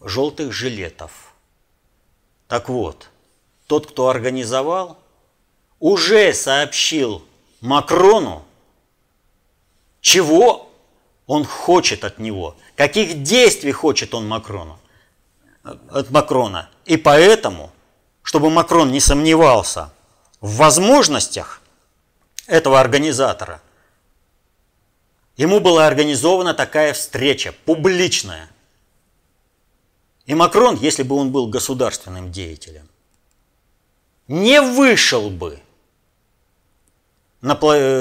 [0.00, 1.34] желтых жилетов.
[2.46, 3.10] Так вот,
[3.66, 4.96] тот, кто организовал,
[5.80, 7.26] уже сообщил
[7.60, 8.46] Макрону,
[10.02, 10.68] чего
[11.26, 14.78] он хочет от него, каких действий хочет он Макрону,
[15.62, 16.68] от Макрона.
[16.84, 17.72] И поэтому,
[18.22, 19.94] чтобы Макрон не сомневался
[20.40, 21.62] в возможностях
[22.46, 23.62] этого организатора,
[25.36, 28.50] ему была организована такая встреча, публичная.
[30.26, 32.88] И Макрон, если бы он был государственным деятелем,
[34.26, 35.60] не вышел бы
[37.40, 37.54] на,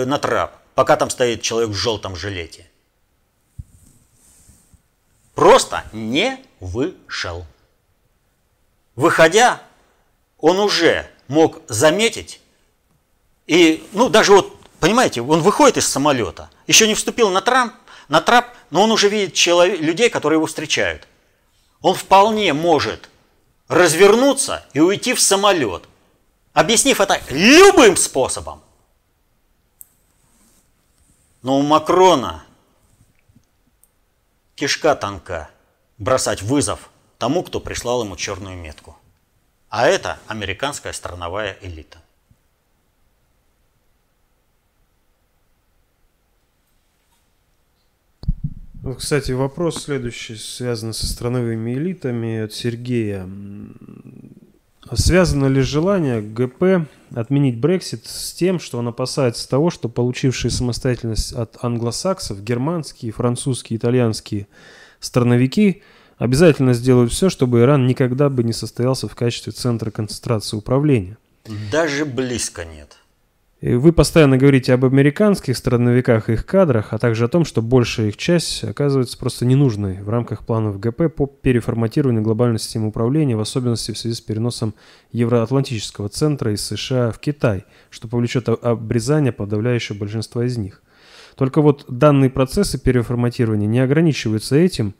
[0.05, 2.67] на трап, пока там стоит человек в желтом жилете.
[5.35, 7.45] Просто не вышел.
[8.95, 9.61] Выходя,
[10.39, 12.41] он уже мог заметить,
[13.45, 17.73] и, ну, даже вот, понимаете, он выходит из самолета, еще не вступил на, трап,
[18.07, 21.07] на трап, но он уже видит человек, людей, которые его встречают.
[21.81, 23.07] Он вполне может
[23.67, 25.83] развернуться и уйти в самолет,
[26.53, 28.63] объяснив это любым способом.
[31.41, 32.43] Но у Макрона
[34.55, 35.49] кишка тонка
[35.97, 38.97] бросать вызов тому, кто прислал ему черную метку.
[39.69, 41.99] А это американская страновая элита.
[48.83, 53.29] Вот, кстати, вопрос следующий, связан со страновыми элитами от Сергея.
[54.93, 61.33] Связано ли желание ГП отменить Брексит с тем, что он опасается того, что получившие самостоятельность
[61.33, 64.47] от англосаксов, германские, французские, итальянские
[64.99, 65.83] страновики
[66.17, 71.17] обязательно сделают все, чтобы Иран никогда бы не состоялся в качестве центра концентрации управления?
[71.71, 72.97] Даже близко нет.
[73.61, 78.07] Вы постоянно говорите об американских страновиках и их кадрах, а также о том, что большая
[78.07, 83.39] их часть оказывается просто ненужной в рамках планов ГП по переформатированию глобальной системы управления, в
[83.39, 84.73] особенности в связи с переносом
[85.11, 90.81] Евроатлантического центра из США в Китай, что повлечет обрезание подавляющего большинства из них.
[91.35, 94.95] Только вот данные процессы переформатирования не ограничиваются этим,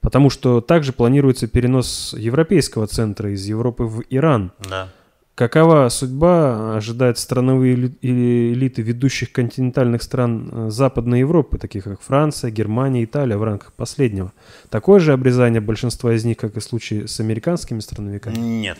[0.00, 4.52] потому что также планируется перенос европейского центра из Европы в Иран.
[4.70, 4.88] Да.
[5.36, 13.04] Какова судьба ожидает страновые элиты ведущих континентальных стран э, Западной Европы, таких как Франция, Германия,
[13.04, 14.32] Италия в рамках последнего?
[14.70, 18.34] Такое же обрезание большинства из них, как и в случае с американскими страновиками?
[18.38, 18.78] Нет.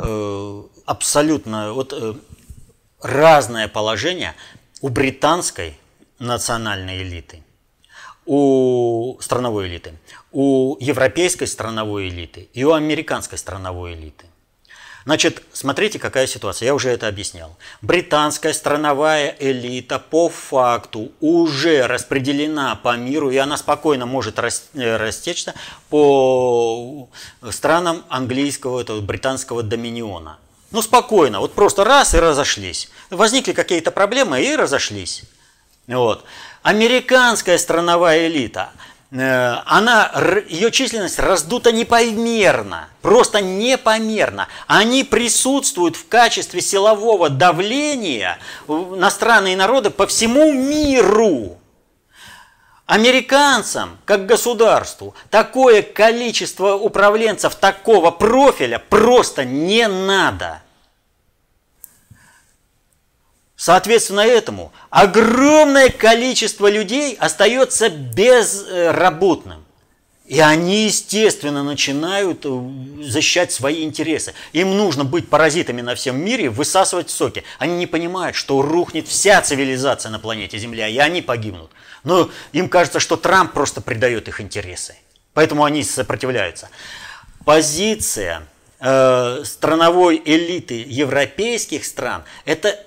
[0.00, 1.74] Э, абсолютно.
[1.74, 2.14] Вот э,
[3.00, 4.34] разное положение
[4.80, 5.78] у британской
[6.18, 7.44] национальной элиты,
[8.24, 9.92] у страновой элиты,
[10.32, 14.26] у европейской страновой элиты и у американской страновой элиты.
[15.06, 16.66] Значит, смотрите, какая ситуация.
[16.66, 17.56] Я уже это объяснял.
[17.80, 25.54] Британская страновая элита по факту уже распределена по миру, и она спокойно может э, растечься
[25.90, 27.08] по
[27.52, 30.38] странам английского, этого британского доминиона.
[30.72, 32.90] Ну, спокойно, вот просто раз и разошлись.
[33.10, 35.22] Возникли какие-то проблемы и разошлись.
[35.86, 36.24] Вот.
[36.64, 38.70] Американская страновая элита–
[39.12, 40.10] она,
[40.48, 44.48] ее численность раздута непомерно, просто непомерно.
[44.66, 51.58] Они присутствуют в качестве силового давления на страны и народы по всему миру.
[52.86, 60.62] Американцам, как государству, такое количество управленцев такого профиля просто не надо–
[63.56, 69.64] Соответственно этому огромное количество людей остается безработным.
[70.26, 72.60] И они, естественно, начинают э,
[73.04, 74.34] защищать свои интересы.
[74.52, 77.44] Им нужно быть паразитами на всем мире, высасывать соки.
[77.60, 81.70] Они не понимают, что рухнет вся цивилизация на планете Земля, и они погибнут.
[82.02, 84.96] Но им кажется, что Трамп просто предает их интересы.
[85.32, 86.70] Поэтому они сопротивляются.
[87.44, 88.42] Позиция
[88.80, 92.85] э, страновой элиты европейских стран– это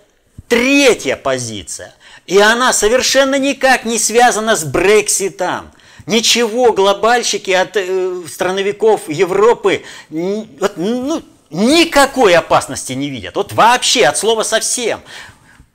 [0.50, 1.94] Третья позиция.
[2.26, 5.72] И она совершенно никак не связана с Брекситом.
[6.06, 11.22] Ничего глобальщики от э, страновиков Европы вот, ну,
[11.52, 13.36] никакой опасности не видят.
[13.36, 15.02] Вот вообще от слова совсем.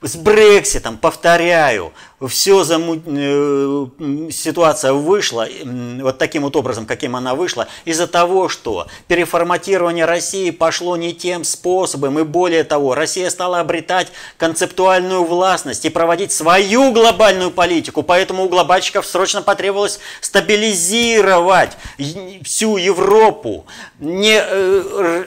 [0.05, 1.93] С Брекситом, повторяю,
[2.29, 2.97] все заму...
[3.07, 3.87] Э,
[4.31, 10.99] ситуация вышла вот таким вот образом, каким она вышла, из-за того, что переформатирование России пошло
[10.99, 17.51] не тем способом, и более того, Россия стала обретать концептуальную властность и проводить свою глобальную
[17.51, 21.73] политику, поэтому у глобальщиков срочно потребовалось стабилизировать
[22.43, 23.65] всю Европу,
[24.01, 25.25] не э,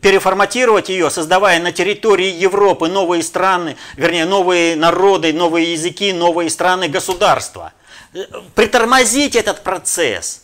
[0.00, 6.88] переформатировать ее, создавая на территории Европы новые страны, вернее, новые народы, новые языки, новые страны,
[6.88, 7.72] государства.
[8.54, 10.42] Притормозить этот процесс.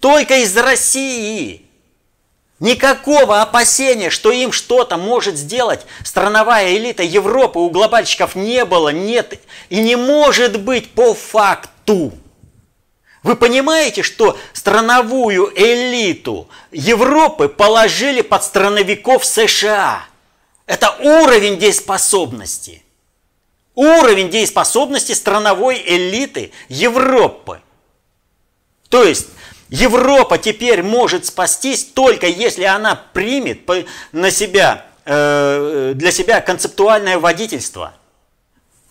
[0.00, 1.64] Только из России.
[2.60, 9.40] Никакого опасения, что им что-то может сделать страновая элита Европы у глобальщиков не было, нет
[9.68, 12.12] и не может быть по факту.
[13.28, 20.06] Вы понимаете, что страновую элиту Европы положили под страновиков США?
[20.64, 22.82] Это уровень дееспособности.
[23.74, 27.60] Уровень дееспособности страновой элиты Европы.
[28.88, 29.28] То есть
[29.68, 33.68] Европа теперь может спастись только если она примет
[34.12, 37.92] на себя, э, для себя концептуальное водительство.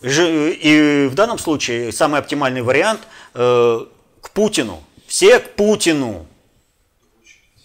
[0.00, 3.00] И в данном случае самый оптимальный вариант
[3.34, 3.84] э,
[4.20, 4.82] к Путину.
[5.06, 6.26] Все к Путину.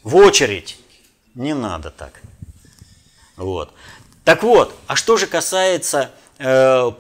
[0.04, 0.78] В очередь.
[1.36, 2.22] Не надо так.
[3.38, 3.74] Вот.
[4.24, 6.92] Так вот, а что же касается э,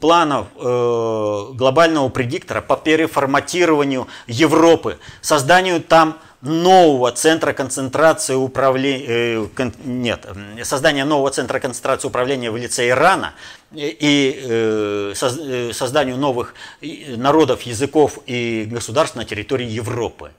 [0.00, 9.72] планов э, глобального предиктора по переформатированию Европы, созданию там нового центра концентрации управления, э, кон,
[9.84, 10.26] нет,
[10.64, 13.34] создания нового центра концентрации управления в лице Ирана
[13.74, 20.32] и э, э, созданию новых народов, языков и государств на территории Европы.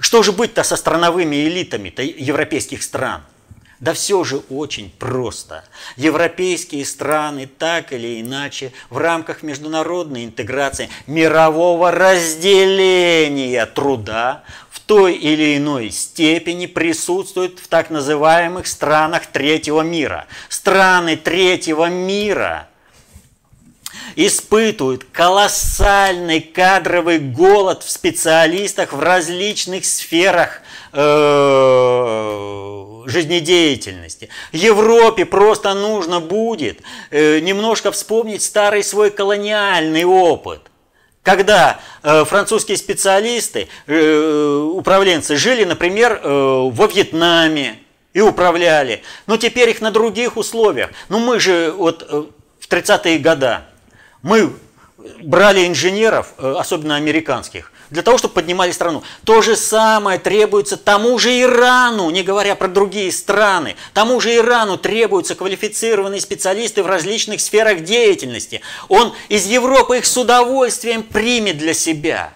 [0.00, 3.22] Что же быть-то со страновыми элитами-то европейских стран?
[3.80, 5.64] Да все же очень просто.
[5.96, 14.42] Европейские страны так или иначе в рамках международной интеграции, мирового разделения труда
[14.88, 20.26] той или иной степени присутствует в так называемых странах третьего мира.
[20.48, 22.68] Страны третьего мира
[24.16, 30.62] испытывают колоссальный кадровый голод в специалистах в различных сферах
[30.94, 30.98] э,
[33.08, 34.28] жизнедеятельности.
[34.52, 36.80] Европе просто нужно будет
[37.10, 40.62] э, немножко вспомнить старый свой колониальный опыт–
[41.28, 47.80] когда э, французские специалисты, э, управленцы жили, например, во Вьетнаме
[48.14, 50.88] и управляли, но теперь их на других условиях.
[51.10, 52.02] Ну мы же вот
[52.58, 53.58] в 30-е годы,
[54.22, 54.54] мы
[55.20, 59.02] брали инженеров, особенно американских, для того, чтобы поднимали страну.
[59.24, 63.76] То же самое требуется тому же Ирану, не говоря про другие страны.
[63.94, 68.60] Тому же Ирану требуются квалифицированные специалисты в различных сферах деятельности.
[68.88, 72.32] Он из Европы их с удовольствием примет для себя.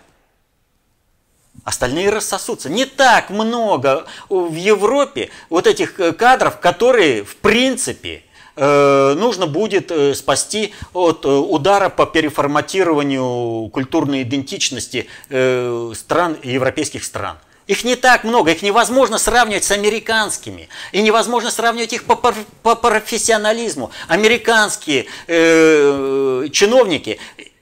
[1.64, 2.68] Остальные рассосутся.
[2.68, 8.24] Не так много в Европе вот этих э, кадров, которые в принципе
[8.56, 17.38] нужно будет э, спасти от э, удара по переформатированию культурной идентичности стран, европейских стран.
[17.66, 20.68] Их не так много, их невозможно сравнивать с американскими.
[20.90, 23.92] И невозможно сравнивать их по, по профессионализму.
[24.08, 27.18] Американские э, чиновники,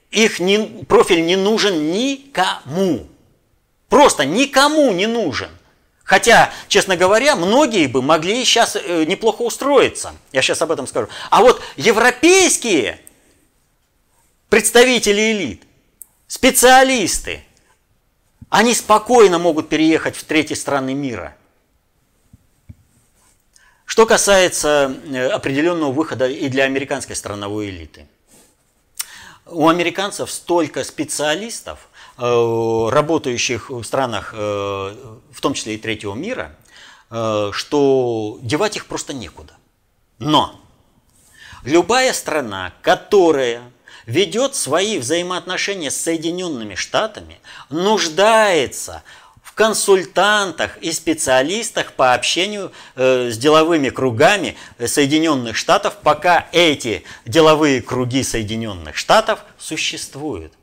[0.09, 3.07] их не, профиль не нужен никому.
[3.89, 5.49] Просто никому не нужен.
[6.03, 10.13] Хотя, честно говоря, многие бы могли сейчас э, неплохо устроиться.
[10.31, 11.07] Я сейчас об этом скажу.
[11.29, 12.99] А вот европейские
[14.49, 15.63] представители элит,
[16.27, 17.43] специалисты,
[18.49, 21.37] они спокойно могут переехать в третьи страны мира.
[23.85, 28.07] Что касается э, определенного выхода и для американской страновой элиты.
[29.45, 31.89] У американцев столько специалистов,
[32.21, 36.55] работающих в странах, э, в том числе и третьего мира,
[37.09, 39.53] э, что девать их просто некуда.
[40.19, 40.61] Но
[41.63, 43.63] любая страна, которая
[44.05, 47.39] ведет свои взаимоотношения с Соединенными Штатами,
[47.69, 49.01] нуждается
[49.41, 58.23] в консультантах и специалистах по общению с деловыми кругами Соединенных Штатов, пока эти деловые круги
[58.23, 60.53] Соединенных Штатов существуют.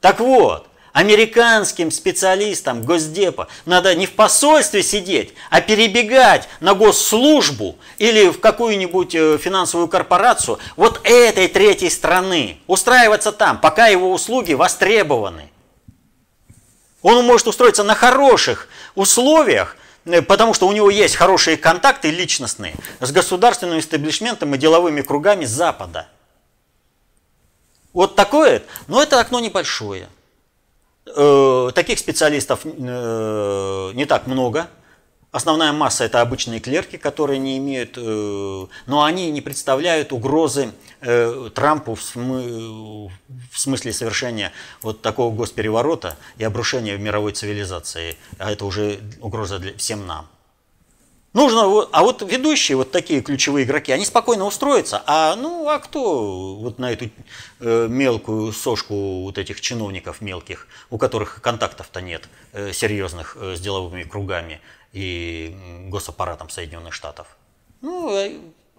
[0.00, 8.28] Так вот, Американским специалистам Госдепа надо не в посольстве сидеть, а перебегать на госслужбу или
[8.28, 15.50] в какую-нибудь э, финансовую корпорацию вот этой третьей страны, устраиваться там, пока его услуги востребованы.
[17.02, 19.76] Он может устроиться на хороших условиях,
[20.06, 25.44] э, потому что у него есть хорошие контакты личностные с государственным истеблишментом и деловыми кругами
[25.44, 26.08] Запада.
[27.92, 30.08] Вот такое, но это окно небольшое.
[31.16, 34.68] Э, таких специалистов э, не так много.
[35.32, 40.72] Основная масса это обычные клерки, которые не имеют, э, но они не представляют угрозы
[41.54, 48.18] Трампу в смысле совершения вот такого госпереворота и обрушения мировой цивилизации.
[48.38, 50.26] А это уже угроза для всем нам.
[51.32, 56.56] Нужно, а вот ведущие, вот такие ключевые игроки, они спокойно устроятся, а ну а кто
[56.56, 57.08] вот на эту
[57.60, 63.60] э, мелкую сошку вот этих чиновников мелких, у которых контактов-то нет э, серьезных э, с
[63.60, 64.60] деловыми кругами
[64.92, 67.28] и госаппаратом Соединенных Штатов?
[67.80, 68.12] Ну,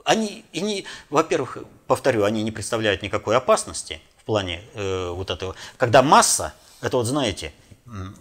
[0.03, 1.57] они, и не, во-первых,
[1.87, 5.55] повторю, они не представляют никакой опасности в плане э, вот этого.
[5.77, 7.53] Когда масса, это вот знаете,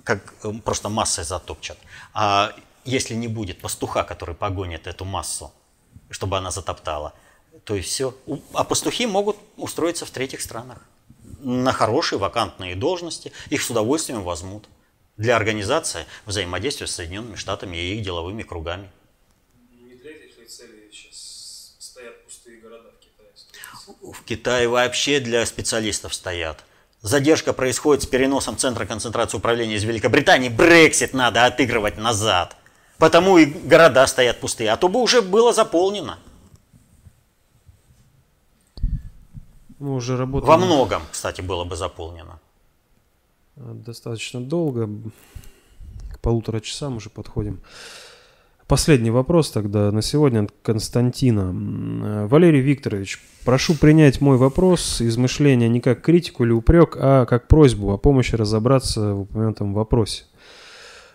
[0.04, 0.34] как
[0.64, 1.78] просто массой затопчат,
[2.14, 2.52] а
[2.84, 5.52] если не будет пастуха, который погонит эту массу,
[6.10, 7.14] чтобы она затоптала,
[7.64, 8.14] то и все.
[8.54, 10.78] А пастухи могут устроиться в третьих странах
[11.42, 14.68] на хорошие вакантные должности, их с удовольствием возьмут
[15.16, 18.90] для организации взаимодействия с Соединенными Штатами и их деловыми кругами.
[19.70, 24.12] Не для этой цели сейчас стоят пустые города в Китае?
[24.12, 26.64] В Китае вообще для специалистов стоят.
[27.02, 30.50] Задержка происходит с переносом центра концентрации управления из Великобритании.
[30.50, 32.56] Брексит надо отыгрывать назад.
[33.00, 36.18] Потому и города стоят пустые, а то бы уже было заполнено.
[39.78, 40.46] Мы уже работаем...
[40.46, 42.38] Во многом, кстати, было бы заполнено.
[43.56, 44.90] Достаточно долго.
[46.12, 47.62] К полутора часам уже подходим.
[48.66, 52.26] Последний вопрос тогда на сегодня от Константина.
[52.28, 57.92] Валерий Викторович, прошу принять мой вопрос, измышления не как критику или упрек, а как просьбу
[57.92, 60.24] о помощи разобраться в упомянутом вопросе.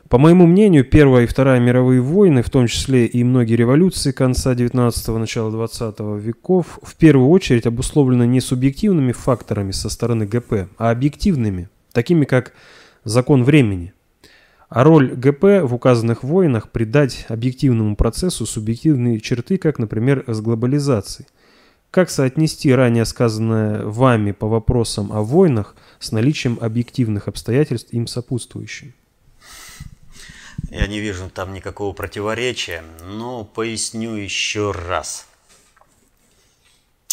[0.09, 4.53] По моему мнению, Первая и Вторая мировые войны, в том числе и многие революции конца
[4.53, 10.91] 19-го, начала 20 веков, в первую очередь обусловлены не субъективными факторами со стороны ГП, а
[10.91, 12.53] объективными, такими как
[13.03, 13.93] закон времени.
[14.69, 21.27] А роль ГП в указанных войнах придать объективному процессу субъективные черты, как, например, с глобализацией.
[21.89, 28.93] Как соотнести ранее сказанное вами по вопросам о войнах с наличием объективных обстоятельств им сопутствующим?
[30.69, 35.27] Я не вижу там никакого противоречия, но поясню еще раз.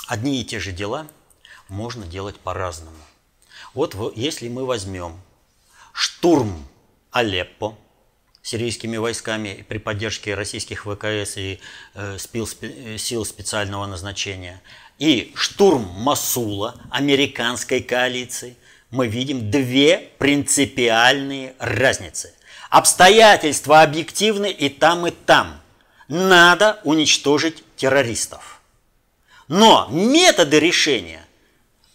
[0.07, 1.07] Одни и те же дела
[1.69, 2.97] можно делать по-разному.
[3.74, 5.20] Вот если мы возьмем
[5.93, 6.66] штурм
[7.11, 7.77] Алеппо
[8.43, 11.61] сирийскими войсками при поддержке российских ВКС и
[11.95, 14.62] э, сил специального назначения,
[14.99, 18.57] и штурм Масула американской коалиции,
[18.91, 22.35] мы видим две принципиальные разницы–
[22.73, 25.61] Обстоятельства объективны и там, и там.
[26.09, 28.62] Надо уничтожить террористов.
[29.47, 31.23] Но методы решения,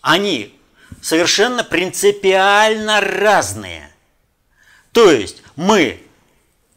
[0.01, 0.55] они
[1.01, 3.91] совершенно принципиально разные.
[4.91, 5.99] То есть мы,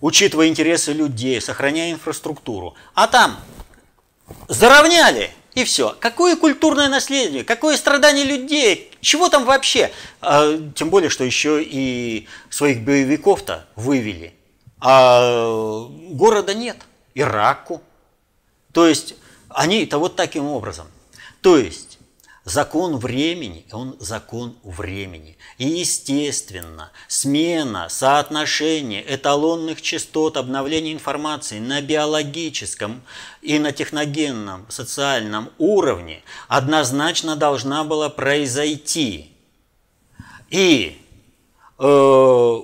[0.01, 3.39] учитывая интересы людей, сохраняя инфраструктуру, а там
[4.49, 5.97] заровняли– и все.
[5.99, 9.91] Какое культурное наследие, какое страдание людей, чего там вообще?
[10.21, 14.35] А, тем более, что еще и своих боевиков-то вывели.
[14.81, 16.79] А города нет.
[17.15, 17.83] Ираку.
[18.73, 19.15] То есть
[19.49, 20.87] они-то вот таким образом.
[21.41, 21.90] То есть
[22.45, 25.37] Закон времени, он закон времени.
[25.59, 33.03] И, естественно, смена соотношения эталонных частот обновления информации на биологическом
[33.43, 39.37] и на техногенном социальном уровне однозначно должна была произойти.
[40.49, 40.99] И
[41.79, 42.59] э,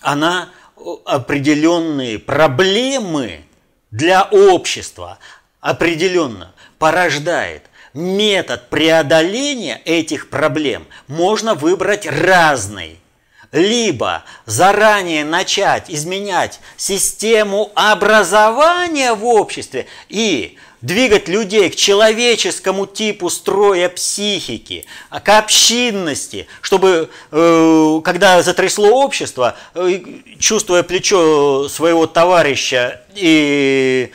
[0.00, 0.48] она
[1.04, 3.44] определенные проблемы
[3.92, 5.20] для общества
[5.60, 12.98] определенно порождает метод преодоления этих проблем можно выбрать разный.
[13.52, 23.88] Либо заранее начать изменять систему образования в обществе и двигать людей к человеческому типу строя
[23.88, 30.00] психики, к общинности, чтобы, э, когда затрясло общество, э,
[30.40, 34.10] чувствуя плечо своего товарища и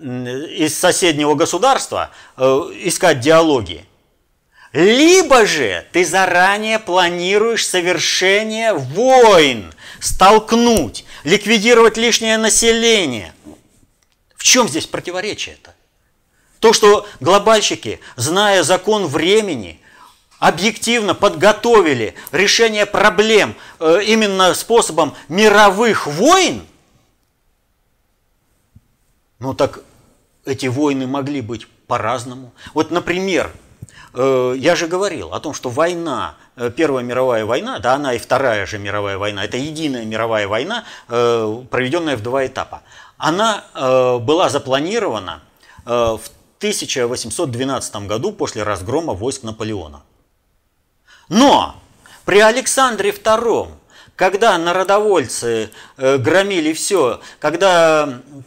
[0.00, 2.42] из соседнего государства э,
[2.82, 3.84] искать диалоги.
[4.72, 13.32] Либо же ты заранее планируешь совершение войн, столкнуть, ликвидировать лишнее население.
[14.36, 15.74] В чем здесь противоречие-то?
[16.60, 19.80] То, что глобальщики, зная закон времени,
[20.38, 26.66] объективно подготовили решение проблем э, именно способом мировых войн,
[29.38, 29.80] ну так
[30.48, 32.52] эти войны могли быть по-разному.
[32.74, 33.52] Вот, например,
[34.14, 38.18] э, я же говорил о том, что война, э, Первая мировая война, да она и
[38.18, 42.82] Вторая же мировая война, это единая мировая война, проведенная в два этапа.
[43.16, 45.42] Она была запланирована
[45.84, 46.20] в
[46.58, 50.02] 1812 году после разгрома войск Наполеона.
[51.28, 51.76] Но
[52.24, 53.68] при Александре II,
[54.16, 58.42] когда народовольцы э, громили все, когда э,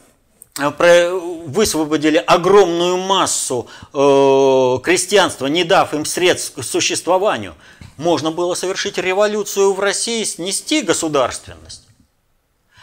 [0.57, 7.56] высвободили огромную массу э, крестьянства, не дав им средств к существованию,
[7.98, 11.84] можно было совершить революцию в России, снести государственность.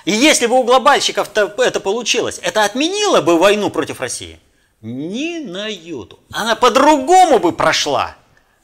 [0.04, 4.40] И если бы у глобальщиков это получилось, это отменило бы войну против России?
[4.80, 6.18] Ни на йоту.
[6.30, 8.16] Она по-другому бы прошла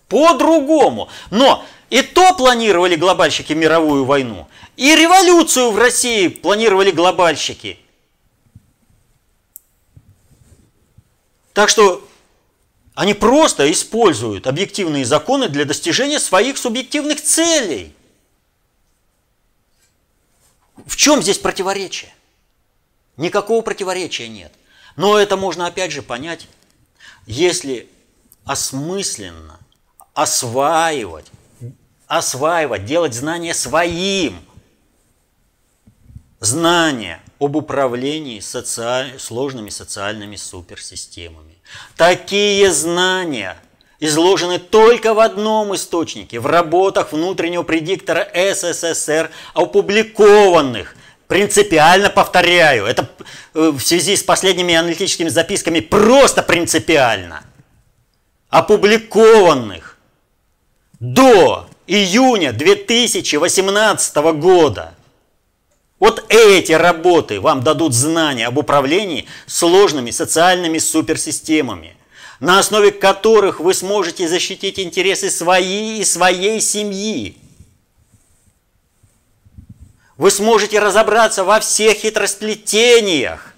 [0.09, 1.09] по-другому.
[1.31, 7.79] Но и то планировали глобальщики мировую войну, и революцию в России планировали глобальщики.
[11.55, 12.07] Так что
[12.95, 17.95] они просто используют объективные законы для достижения своих субъективных целей.
[20.85, 22.13] В чем здесь противоречие?
[23.17, 24.53] Никакого противоречия нет.
[24.97, 26.49] Но это можно опять же понять,
[27.27, 27.89] если
[28.45, 29.59] осмысленно
[30.13, 31.27] осваивать,
[32.07, 34.45] осваивать, делать знания своим.
[36.41, 39.19] Знания об управлении социаль...
[39.19, 41.57] сложными социальными суперсистемами.
[41.97, 43.57] Такие знания
[44.01, 50.95] изложены только в одном источнике, в работах внутреннего предиктора СССР, опубликованных
[51.27, 53.09] Принципиально повторяю, это
[53.55, 57.45] э, в связи с последними аналитическими записками просто принципиально.
[58.51, 59.99] Опубликованных
[61.01, 64.94] до июня 2018 года.
[65.99, 71.97] Вот эти работы вам дадут знания об управлении сложными социальными суперсистемами,
[72.41, 77.39] на основе которых вы сможете защитить интересы своей и своей семьи.
[80.17, 83.55] Вы сможете разобраться во всех хитросплетениях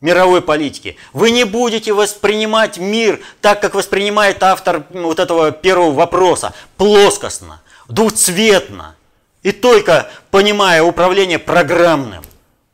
[0.00, 0.96] мировой политики.
[1.12, 8.96] Вы не будете воспринимать мир так, как воспринимает автор вот этого первого вопроса, плоскостно, двухцветно,
[9.42, 12.24] и только понимая управление программным.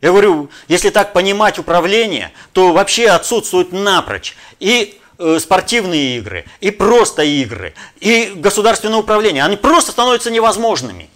[0.01, 6.71] Я говорю, если так понимать управление, то вообще отсутствует напрочь и э, спортивные игры, и
[6.71, 9.45] просто игры, и государственное управление.
[9.45, 11.11] Они просто становятся невозможными.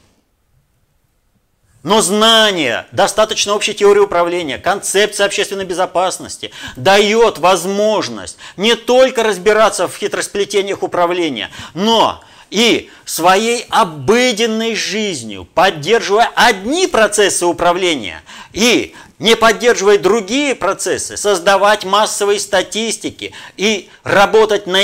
[1.85, 9.97] Но знание, достаточно общей теории управления, концепция общественной безопасности дает возможность не только разбираться в
[9.97, 12.23] хитросплетениях управления, но
[12.53, 18.23] и своей обыденной жизнью, поддерживая одни процессы управления
[18.53, 24.81] и не поддерживая другие процессы, создавать массовые статистики и работать на,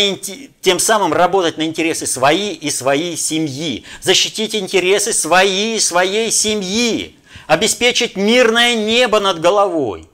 [0.62, 7.16] тем самым работать на интересы свои и своей семьи, защитить интересы свои и своей семьи,
[7.46, 10.08] обеспечить мирное небо над головой.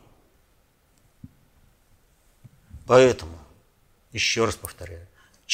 [2.86, 3.38] Поэтому,
[4.12, 5.03] еще раз повторяю,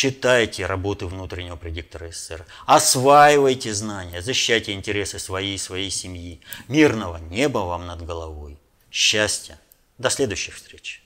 [0.01, 7.59] читайте работы внутреннего предиктора СССР, осваивайте знания, защищайте интересы своей и своей семьи, мирного неба
[7.59, 8.59] вам над головой
[8.90, 9.60] счастья.
[9.98, 11.02] До следующих встреч.